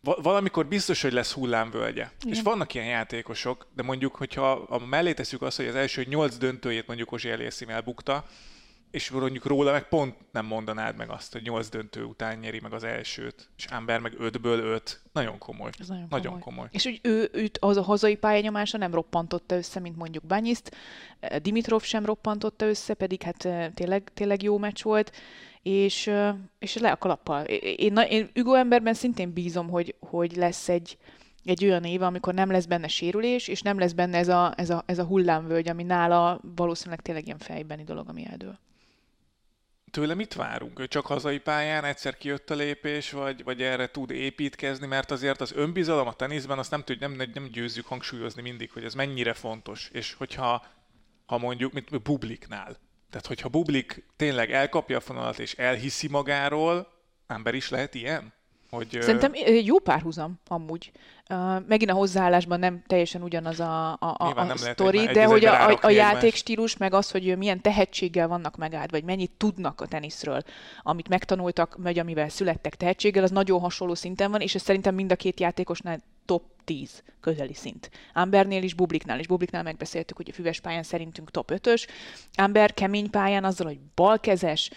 valamikor 0.02 0.66
biztos, 0.68 1.02
hogy 1.02 1.14
lesz 1.14 1.32
hullámvölgye. 1.32 2.10
Igen. 2.20 2.34
És 2.34 2.42
vannak 2.42 2.74
ilyen 2.74 2.88
játékosok, 2.88 3.68
de 3.76 3.84
mondjuk, 3.84 4.16
hogyha 4.16 4.52
a 4.52 4.86
mellé 4.86 5.14
tesszük 5.14 5.42
azt, 5.42 5.58
hogy 5.58 5.68
az 5.68 5.76
első 5.76 6.04
nyolc 6.04 6.38
döntőjét 6.38 6.88
mondjuk 6.88 7.12
Ozsi 7.12 7.30
Eliasszim 7.30 7.70
elbukta, 7.70 8.26
és 8.92 9.10
mondjuk 9.10 9.46
róla 9.46 9.72
meg 9.72 9.88
pont 9.88 10.16
nem 10.32 10.46
mondanád 10.46 10.98
meg 10.98 11.10
azt, 11.10 11.34
hogy 11.34 11.42
nyolc 11.42 11.70
döntő 11.70 12.04
után 12.04 12.38
nyeri 12.38 12.60
meg 12.60 12.74
az 12.74 12.84
elsőt, 12.84 13.50
és 13.58 13.66
Amber 13.66 14.00
meg 14.00 14.14
ötből 14.18 14.60
öt. 14.60 15.02
Nagyon 15.12 15.38
komoly. 15.38 15.70
Ez 15.80 15.88
nagyon, 15.88 16.06
nagyon 16.10 16.32
komoly. 16.32 16.42
komoly. 16.42 16.68
És 16.72 16.86
úgy 16.86 17.00
ő, 17.04 17.30
őt 17.34 17.58
az 17.62 17.78
a 17.78 17.82
hazai 17.82 18.16
pályányomása 18.16 18.78
nem 18.78 18.94
roppantotta 18.94 19.56
össze, 19.56 19.80
mint 19.80 19.98
mondjuk 19.98 20.24
Banyiszt. 20.24 20.76
Dimitrov 21.42 21.82
sem 21.82 22.06
roppantotta 22.06 22.66
össze, 22.66 22.94
pedig 22.94 23.22
hát 23.22 23.48
tényleg, 23.74 24.12
tényleg 24.14 24.42
jó 24.42 24.58
meccs 24.58 24.84
volt 24.84 25.12
és, 25.64 26.12
és 26.60 26.78
le 26.78 26.92
a 26.92 26.98
kalappal. 26.98 27.44
Én, 27.46 27.96
én, 27.98 28.30
Ügo 28.34 28.54
emberben 28.54 28.94
szintén 28.94 29.34
bízom, 29.34 29.70
hogy, 29.70 29.96
hogy 30.00 30.36
lesz 30.36 30.70
egy, 30.70 30.98
egy 31.44 31.66
olyan 31.66 31.84
év, 31.84 32.02
amikor 32.02 32.34
nem 32.34 32.52
lesz 32.52 32.66
benne 32.66 32.88
sérülés, 32.88 33.48
és 33.48 33.62
nem 33.62 33.80
lesz 33.80 33.92
benne 33.92 34.18
ez 34.18 34.28
a, 34.28 34.54
ez 34.58 34.70
a, 34.70 34.84
ez 34.86 35.00
a 35.00 35.04
hullámvölgy, 35.04 35.70
ami 35.70 35.84
nála 35.84 36.42
valószínűleg 36.56 37.02
tényleg 37.02 37.26
ilyen 37.26 37.38
fejbeni 37.38 37.84
dolog, 37.84 38.10
ami 38.10 38.26
eldől. 38.26 38.60
Tőle 39.92 40.14
mit 40.14 40.34
várunk? 40.34 40.80
Ő 40.80 40.88
csak 40.88 41.06
hazai 41.06 41.40
pályán 41.40 41.84
egyszer 41.84 42.18
kijött 42.18 42.50
a 42.50 42.56
lépés, 42.56 43.12
vagy, 43.12 43.44
vagy 43.44 43.62
erre 43.62 43.88
tud 43.88 44.12
építkezni, 44.12 44.88
mert 44.88 45.12
azért 45.12 45.42
az 45.42 45.54
önbizalom 45.56 46.08
a 46.08 46.14
teniszben 46.14 46.58
azt 46.58 46.72
nem, 46.72 46.84
tud, 46.84 47.00
nem, 47.00 47.12
nem 47.34 47.50
győzzük 47.52 47.86
hangsúlyozni 47.86 48.42
mindig, 48.42 48.72
hogy 48.72 48.84
ez 48.84 48.94
mennyire 48.94 49.34
fontos, 49.34 49.90
és 49.94 50.14
hogyha 50.14 50.66
ha 51.26 51.38
mondjuk, 51.38 51.74
mint 51.74 52.02
Bubliknál, 52.02 52.78
tehát 53.10 53.28
hogyha 53.28 53.50
Bublik 53.50 54.06
tényleg 54.16 54.52
elkapja 54.52 54.98
a 54.98 55.02
fonalat 55.02 55.40
és 55.40 55.54
elhiszi 55.54 56.08
magáról, 56.08 56.88
ember 57.28 57.54
is 57.54 57.70
lehet 57.70 57.96
ilyen? 57.96 58.34
Hogy, 58.70 58.98
Szerintem 59.02 59.32
jó 59.64 59.80
párhuzam 59.80 60.40
amúgy. 60.48 60.92
Uh, 61.30 61.68
megint 61.68 61.92
a 61.92 61.94
hozzáállásban 61.94 62.60
nem 62.60 62.84
teljesen 62.88 63.24
ugyanaz 63.24 63.60
a, 63.60 63.92
a, 63.92 64.16
a, 64.18 64.50
a 64.50 64.58
sztori, 64.58 65.06
de 65.06 65.26
hogy 65.26 65.46
a, 65.46 65.70
a, 65.70 65.78
a 65.82 65.90
játékstílus, 65.90 66.78
meg 66.78 66.94
az, 66.94 67.12
hogy 67.12 67.38
milyen 67.38 67.62
tehetséggel 67.62 68.28
vannak 68.28 68.58
megáld, 68.58 68.92
vagy 68.92 69.04
mennyit 69.04 69.32
tudnak 69.38 69.82
a 69.82 69.88
teniszről, 69.88 70.42
amit 70.82 71.08
megtanultak, 71.10 71.76
vagy 71.78 72.00
amivel 72.00 72.30
születtek 72.30 72.76
tehetséggel, 72.76 73.24
az 73.24 73.32
nagyon 73.32 73.60
hasonló 73.60 73.96
szinten 73.96 74.32
van, 74.32 74.42
és 74.42 74.56
ez 74.56 74.62
szerintem 74.62 74.96
mind 74.96 75.12
a 75.12 75.16
két 75.16 75.40
játékosnál 75.40 76.00
top 76.30 76.44
10 76.64 77.04
közeli 77.20 77.54
szint. 77.54 77.90
Ambernél 78.14 78.64
is, 78.64 78.74
Bubliknál 78.74 79.20
is. 79.20 79.28
Bubliknál 79.28 79.64
megbeszéltük, 79.64 80.18
hogy 80.18 80.30
a 80.30 80.34
füves 80.34 80.60
pályán 80.60 80.84
szerintünk 80.84 81.32
top 81.32 81.52
5-ös. 81.54 81.88
Amber 82.34 82.74
kemény 82.74 83.10
pályán 83.10 83.44
azzal, 83.44 83.68
hogy 83.68 83.80
balkezes, 83.96 84.70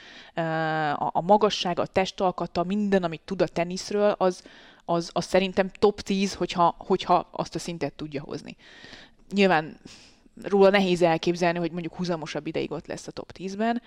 a 0.96 1.20
magassága, 1.20 1.82
a 1.82 1.86
testalkata, 1.86 2.62
minden, 2.62 3.02
amit 3.02 3.20
tud 3.24 3.42
a 3.42 3.46
teniszről, 3.46 4.10
az, 4.10 4.42
az, 4.84 5.10
az 5.12 5.24
szerintem 5.24 5.70
top 5.78 6.00
10, 6.00 6.34
hogyha, 6.34 6.74
hogyha 6.78 7.28
azt 7.30 7.54
a 7.54 7.58
szintet 7.58 7.92
tudja 7.92 8.22
hozni. 8.22 8.56
Nyilván 9.30 9.80
róla 10.42 10.70
nehéz 10.70 11.02
elképzelni, 11.02 11.58
hogy 11.58 11.72
mondjuk 11.72 11.94
húzamosabb 11.94 12.46
ideig 12.46 12.70
ott 12.70 12.86
lesz 12.86 13.06
a 13.06 13.10
top 13.10 13.32
10-ben, 13.38 13.82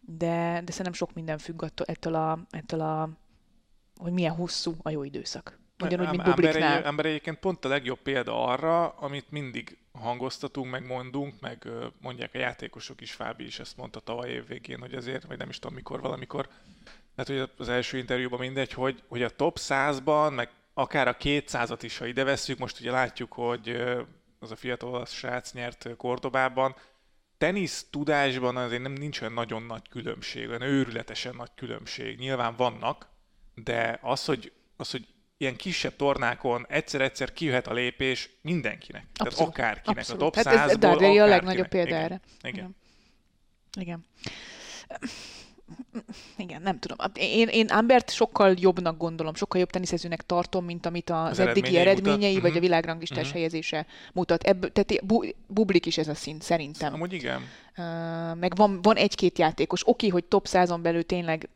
de, 0.00 0.62
de 0.64 0.70
szerintem 0.70 0.92
sok 0.92 1.14
minden 1.14 1.38
függ 1.38 1.62
attól, 1.62 1.86
ettől, 1.86 2.14
a, 2.14 2.38
ettől 2.50 2.80
a, 2.80 3.08
hogy 3.96 4.12
milyen 4.12 4.34
hosszú 4.34 4.74
a 4.82 4.90
jó 4.90 5.02
időszak. 5.02 5.59
Ugyanúgy, 5.80 6.08
mint 6.08 6.22
Bubliknál. 6.22 6.62
Ember, 6.62 6.86
ember 6.86 7.06
egyébként 7.06 7.38
pont 7.38 7.64
a 7.64 7.68
legjobb 7.68 7.98
példa 7.98 8.44
arra, 8.44 8.88
amit 8.88 9.30
mindig 9.30 9.78
hangoztatunk, 9.92 10.70
meg 10.70 10.86
mondunk, 10.86 11.34
meg 11.40 11.68
mondják 12.00 12.34
a 12.34 12.38
játékosok 12.38 13.00
is, 13.00 13.12
Fábi 13.12 13.44
is 13.44 13.58
ezt 13.58 13.76
mondta 13.76 14.00
tavaly 14.00 14.30
év 14.30 14.46
végén, 14.46 14.80
hogy 14.80 14.94
azért, 14.94 15.24
vagy 15.24 15.38
nem 15.38 15.48
is 15.48 15.58
tudom 15.58 15.76
mikor, 15.76 16.00
valamikor, 16.00 16.48
tehát 17.14 17.42
hogy 17.42 17.54
az 17.58 17.68
első 17.68 17.98
interjúban 17.98 18.38
mindegy, 18.38 18.72
hogy, 18.72 19.02
hogy 19.08 19.22
a 19.22 19.30
top 19.30 19.58
100-ban, 19.60 20.34
meg 20.34 20.50
akár 20.74 21.08
a 21.08 21.16
200-at 21.16 21.78
is, 21.80 21.98
ha 21.98 22.06
ide 22.06 22.24
vesszük, 22.24 22.58
most 22.58 22.80
ugye 22.80 22.90
látjuk, 22.90 23.32
hogy 23.32 23.82
az 24.38 24.50
a 24.50 24.56
fiatal 24.56 25.06
srác 25.06 25.52
nyert 25.52 25.96
Kordobában, 25.96 26.74
tenisz 27.38 27.86
tudásban 27.90 28.56
azért 28.56 28.82
nem 28.82 28.92
nincs 28.92 29.20
olyan 29.20 29.32
nagyon 29.32 29.62
nagy 29.62 29.88
különbség, 29.88 30.48
olyan 30.48 30.62
őrületesen 30.62 31.34
nagy 31.34 31.50
különbség. 31.54 32.18
Nyilván 32.18 32.54
vannak, 32.56 33.08
de 33.54 33.98
az, 34.02 34.24
hogy, 34.24 34.52
az, 34.76 34.90
hogy 34.90 35.06
ilyen 35.40 35.56
kisebb 35.56 35.96
tornákon 35.96 36.66
egyszer-egyszer 36.68 37.32
kijöhet 37.32 37.66
a 37.66 37.72
lépés 37.72 38.30
mindenkinek. 38.42 39.04
Abszolút. 39.14 39.54
Tehát 39.54 39.68
akárkinek. 39.68 39.98
Abszolút. 39.98 40.22
A 40.22 40.24
top 40.24 40.34
hát 40.34 40.70
ez, 40.70 40.84
a 41.18 41.26
legnagyobb 41.26 41.68
példa 41.68 41.88
Igen. 41.88 42.02
erre. 42.02 42.20
Igen. 42.42 42.76
Igen. 43.78 44.04
Igen, 46.36 46.62
nem 46.62 46.78
tudom. 46.78 46.96
Én, 47.14 47.48
én 47.48 47.66
Ambert 47.66 48.10
sokkal 48.10 48.54
jobbnak 48.58 48.96
gondolom, 48.96 49.34
sokkal 49.34 49.60
jobb 49.60 49.70
teniszezőnek 49.70 50.22
tartom, 50.22 50.64
mint 50.64 50.86
amit 50.86 51.10
az, 51.10 51.30
az 51.30 51.38
eddigi 51.38 51.76
eredményei, 51.76 52.28
mutat. 52.28 52.42
vagy 52.42 52.50
a 52.50 52.54
mhm. 52.54 52.62
világranglistás 52.62 53.18
uh-huh. 53.18 53.32
helyezése 53.32 53.86
mutat. 54.12 54.42
Ebből, 54.42 54.72
tehát 54.72 55.06
bu, 55.06 55.20
bublik 55.46 55.86
is 55.86 55.98
ez 55.98 56.08
a 56.08 56.14
szint, 56.14 56.42
szerintem. 56.42 56.94
Amúgy 56.94 57.12
igen. 57.12 57.42
Uh, 57.76 58.36
meg 58.36 58.56
van, 58.56 58.82
van 58.82 58.96
egy-két 58.96 59.38
játékos. 59.38 59.82
Oké, 59.82 59.90
okay, 59.90 60.08
hogy 60.08 60.24
top 60.24 60.46
százon 60.46 60.82
belül 60.82 61.06
tényleg 61.06 61.48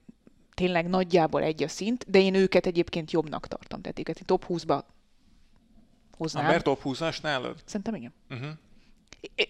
tényleg 0.54 0.88
nagyjából 0.88 1.42
egy 1.42 1.62
a 1.62 1.68
szint, 1.68 2.10
de 2.10 2.18
én 2.18 2.34
őket 2.34 2.66
egyébként 2.66 3.10
jobbnak 3.10 3.46
tartom. 3.46 3.80
Tehát 3.80 3.98
őket 3.98 4.24
top 4.24 4.46
20-ba 4.48 4.82
hoznám. 6.16 6.44
Amber 6.44 6.62
top 6.62 6.80
20-as 6.84 7.22
nálad? 7.22 7.62
Szerintem 7.64 7.94
igen. 7.94 8.12
Uh-huh. 8.30 8.48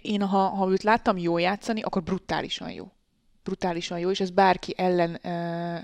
Én, 0.03 0.23
ha, 0.23 0.49
ha 0.49 0.71
őt 0.71 0.83
láttam 0.83 1.19
jól 1.19 1.41
játszani, 1.41 1.83
akkor 1.83 2.03
brutálisan 2.03 2.71
jó. 2.71 2.93
Brutálisan 3.43 3.99
jó, 3.99 4.11
és 4.11 4.21
ez 4.21 4.31
bárki 4.31 4.75
ellen, 4.77 5.21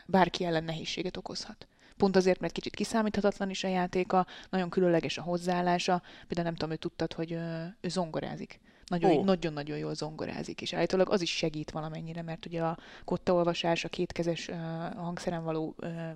bárki 0.06 0.44
ellen 0.44 0.64
nehézséget 0.64 1.16
okozhat. 1.16 1.66
Pont 1.96 2.16
azért, 2.16 2.40
mert 2.40 2.52
kicsit 2.52 2.74
kiszámíthatatlan 2.74 3.50
is 3.50 3.64
a 3.64 3.68
játéka, 3.68 4.26
nagyon 4.50 4.70
különleges 4.70 5.18
a 5.18 5.22
hozzáállása. 5.22 6.02
Például 6.26 6.46
nem 6.46 6.52
tudom, 6.52 6.68
hogy 6.68 6.78
tudtad, 6.78 7.12
hogy 7.12 7.33
ő 7.80 7.88
zongorázik. 7.88 8.61
Nagyon, 8.90 9.24
nagyon-nagyon 9.24 9.79
jól 9.79 9.94
zongorázik, 9.94 10.61
és 10.61 10.72
állítólag 10.72 11.11
az 11.11 11.20
is 11.20 11.37
segít 11.37 11.70
valamennyire, 11.70 12.22
mert 12.22 12.46
ugye 12.46 12.62
a 12.62 12.79
kottaolvasás, 13.05 13.85
a 13.85 13.88
kétkezes 13.88 14.48
uh, 14.48 14.57
hangszeren 14.94 15.44
való 15.44 15.74
uh, 15.79 16.11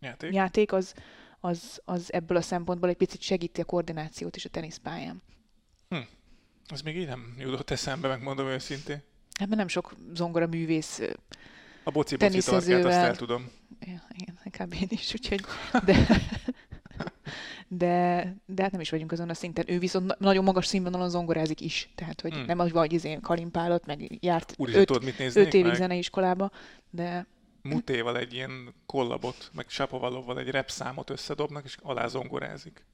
játék, 0.00 0.32
játék 0.32 0.72
az, 0.72 0.94
az, 1.40 1.80
az 1.84 2.12
ebből 2.12 2.36
a 2.36 2.42
szempontból 2.42 2.88
egy 2.88 2.96
picit 2.96 3.20
segíti 3.20 3.60
a 3.60 3.64
koordinációt 3.64 4.36
is 4.36 4.44
a 4.44 4.48
teniszpályán. 4.48 5.22
Hm. 5.88 5.96
Az 6.68 6.80
még 6.80 6.96
így 6.96 7.06
nem 7.06 7.34
jutott 7.38 7.70
eszembe, 7.70 8.08
megmondom 8.08 8.46
őszintén. 8.46 9.02
Ebben 9.38 9.56
nem 9.56 9.68
sok 9.68 9.94
zongora 10.14 10.46
művész 10.46 11.00
a 11.84 11.90
boci 11.90 12.16
boci 12.16 12.36
azt 12.36 12.68
el 12.68 13.16
tudom. 13.16 13.50
Ja, 13.80 14.02
igen, 14.18 14.38
inkább 14.44 14.72
én 14.72 14.88
is, 14.88 15.12
úgyhogy... 15.12 15.44
De, 15.84 16.06
de, 17.72 18.34
de 18.46 18.62
hát 18.62 18.72
nem 18.72 18.80
is 18.80 18.90
vagyunk 18.90 19.12
azon 19.12 19.28
a 19.28 19.34
szinten. 19.34 19.64
Ő 19.68 19.78
viszont 19.78 20.18
nagyon 20.18 20.44
magas 20.44 20.66
színvonalon 20.66 21.08
zongorázik 21.08 21.60
is. 21.60 21.90
Tehát, 21.94 22.20
hogy 22.20 22.32
hmm. 22.32 22.44
nem 22.44 22.58
az 22.58 22.72
vagy 22.72 22.92
izén 22.92 23.20
kalimpálott, 23.20 23.86
meg 23.86 24.24
járt 24.24 24.54
Úr, 24.56 24.68
öt, 24.74 24.86
tudod, 24.86 25.04
mit 25.04 25.36
öt 25.36 25.54
évig 25.54 25.74
zeneiskolába, 25.74 26.50
de... 26.90 27.26
Mutéval 27.62 28.18
egy 28.18 28.32
ilyen 28.32 28.74
kollabot, 28.86 29.50
meg 29.54 29.68
Sapovalovval 29.68 30.38
egy 30.38 30.48
repszámot 30.48 31.10
összedobnak, 31.10 31.64
és 31.64 31.76
alá 31.82 32.06
zongorázik. 32.06 32.86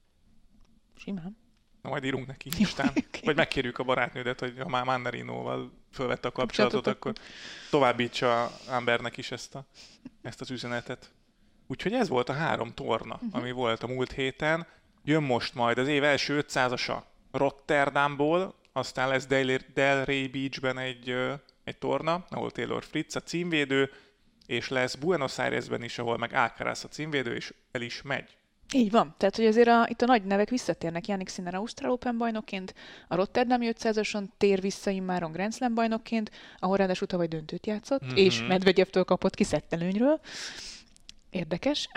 Simán. 0.95 1.37
Na, 1.81 1.89
majd 1.89 2.03
írunk 2.03 2.27
neki 2.27 2.49
Instán. 2.57 2.89
okay. 2.89 3.21
Vagy 3.23 3.35
megkérjük 3.35 3.77
a 3.77 3.83
barátnődet, 3.83 4.39
hogy 4.39 4.53
ha 4.59 4.69
már 4.69 4.83
Mandarinóval 4.83 5.71
fölvette 5.91 6.27
a 6.27 6.31
kapcsolatot, 6.31 6.87
akkor 6.87 7.13
továbbítsa 7.69 8.51
Ambernek 8.69 9.17
is 9.17 9.31
ezt, 9.31 9.55
a, 9.55 9.65
ezt 10.21 10.41
az 10.41 10.51
üzenetet. 10.51 11.11
Úgyhogy 11.67 11.93
ez 11.93 12.09
volt 12.09 12.29
a 12.29 12.33
három 12.33 12.73
torna, 12.73 13.13
uh-huh. 13.13 13.35
ami 13.41 13.51
volt 13.51 13.83
a 13.83 13.87
múlt 13.87 14.11
héten. 14.11 14.67
Jön 15.03 15.23
most 15.23 15.55
majd 15.55 15.77
az 15.77 15.87
év 15.87 16.03
első 16.03 16.45
500-asa 16.47 16.97
Rotterdamból, 17.31 18.55
aztán 18.73 19.07
lesz 19.07 19.25
Del, 19.25 19.57
Delray 19.73 20.27
Beachben 20.27 20.77
egy, 20.77 21.15
egy 21.63 21.77
torna, 21.77 22.25
ahol 22.29 22.51
Taylor 22.51 22.83
Fritz 22.83 23.15
a 23.15 23.21
címvédő, 23.21 23.91
és 24.45 24.69
lesz 24.69 24.95
Buenos 24.95 25.37
Airesben 25.37 25.83
is, 25.83 25.99
ahol 25.99 26.17
meg 26.17 26.33
Alcaraz 26.33 26.83
a 26.83 26.87
címvédő, 26.87 27.35
és 27.35 27.53
el 27.71 27.81
is 27.81 28.01
megy. 28.01 28.37
Így 28.73 28.91
van. 28.91 29.15
Tehát, 29.17 29.35
hogy 29.35 29.45
azért 29.45 29.67
a, 29.67 29.85
itt 29.89 30.01
a 30.01 30.05
nagy 30.05 30.23
nevek 30.23 30.49
visszatérnek. 30.49 31.07
Jannik 31.07 31.29
Sinner 31.29 31.55
Ausztrál 31.55 31.91
Open 31.91 32.17
bajnokként, 32.17 32.73
a 33.07 33.15
Rotterdami 33.15 33.69
500-ason 33.73 34.23
tér 34.37 34.61
vissza 34.61 34.89
immáron 34.89 35.31
Grand 35.31 35.53
Slam 35.53 35.73
bajnokként, 35.73 36.31
ahol 36.59 36.77
ráadásul 36.77 37.07
tavaly 37.07 37.27
döntőt 37.27 37.65
játszott, 37.65 38.05
mm-hmm. 38.05 38.15
és 38.15 38.41
Medvegyevtől 38.47 39.03
kapott 39.03 39.35
kiszettelőnyről. 39.35 40.19
Érdekes. 41.37 41.89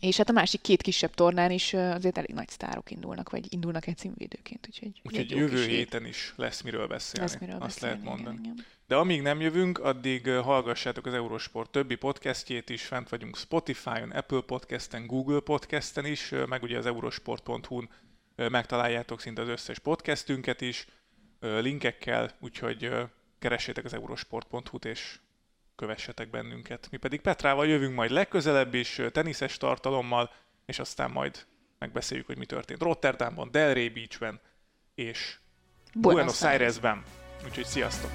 És 0.00 0.16
hát 0.16 0.28
a 0.28 0.32
másik 0.32 0.60
két 0.60 0.82
kisebb 0.82 1.14
tornán 1.14 1.50
is 1.50 1.74
azért 1.74 2.18
elég 2.18 2.30
nagy 2.34 2.48
sztárok 2.48 2.90
indulnak, 2.90 3.30
vagy 3.30 3.52
indulnak 3.52 3.86
egy 3.86 3.96
címvédőként. 3.96 4.66
Úgyhogy, 4.66 5.00
úgyhogy 5.02 5.30
jövő 5.30 5.66
héten 5.66 6.06
is 6.06 6.32
lesz 6.36 6.60
miről 6.60 6.86
beszélni. 6.86 7.30
Lesz 7.30 7.40
miről 7.40 7.60
azt 7.60 7.80
beszélni, 7.80 8.04
lehet 8.04 8.16
mondani. 8.16 8.38
Igen, 8.40 8.52
igen. 8.52 8.66
De 8.86 8.96
amíg 8.96 9.22
nem 9.22 9.40
jövünk, 9.40 9.78
addig 9.78 10.28
hallgassátok 10.28 11.06
az 11.06 11.14
Eurosport 11.14 11.70
többi 11.70 11.94
podcastjét 11.94 12.70
is, 12.70 12.82
fent 12.82 13.08
vagyunk 13.08 13.36
Spotify-on, 13.36 14.10
Apple 14.10 14.40
Podcasten, 14.40 15.06
Google 15.06 15.40
Podcasten 15.40 16.04
is, 16.04 16.32
meg 16.48 16.62
ugye 16.62 16.78
az 16.78 16.86
eurosport.hu-n 16.86 17.88
megtaláljátok 18.36 19.20
szinte 19.20 19.42
az 19.42 19.48
összes 19.48 19.78
podcastünket 19.78 20.60
is, 20.60 20.86
linkekkel, 21.40 22.30
úgyhogy 22.38 22.90
keressétek 23.38 23.84
az 23.84 23.94
eurosport.hu-t, 23.94 24.84
és 24.84 25.18
kövessetek 25.80 26.30
bennünket. 26.30 26.88
Mi 26.90 26.96
pedig 26.96 27.20
Petrával 27.20 27.66
jövünk 27.66 27.94
majd 27.94 28.10
legközelebb 28.10 28.74
is 28.74 29.00
teniszes 29.12 29.56
tartalommal, 29.56 30.30
és 30.66 30.78
aztán 30.78 31.10
majd 31.10 31.46
megbeszéljük, 31.78 32.26
hogy 32.26 32.38
mi 32.38 32.46
történt 32.46 32.82
Rotterdamban, 32.82 33.50
Delray 33.50 33.88
Beachben 33.88 34.40
és 34.94 35.38
Buenos, 35.94 36.14
Buenos 36.14 36.42
Airesben. 36.42 37.02
Úgyhogy 37.44 37.64
sziasztok! 37.64 38.10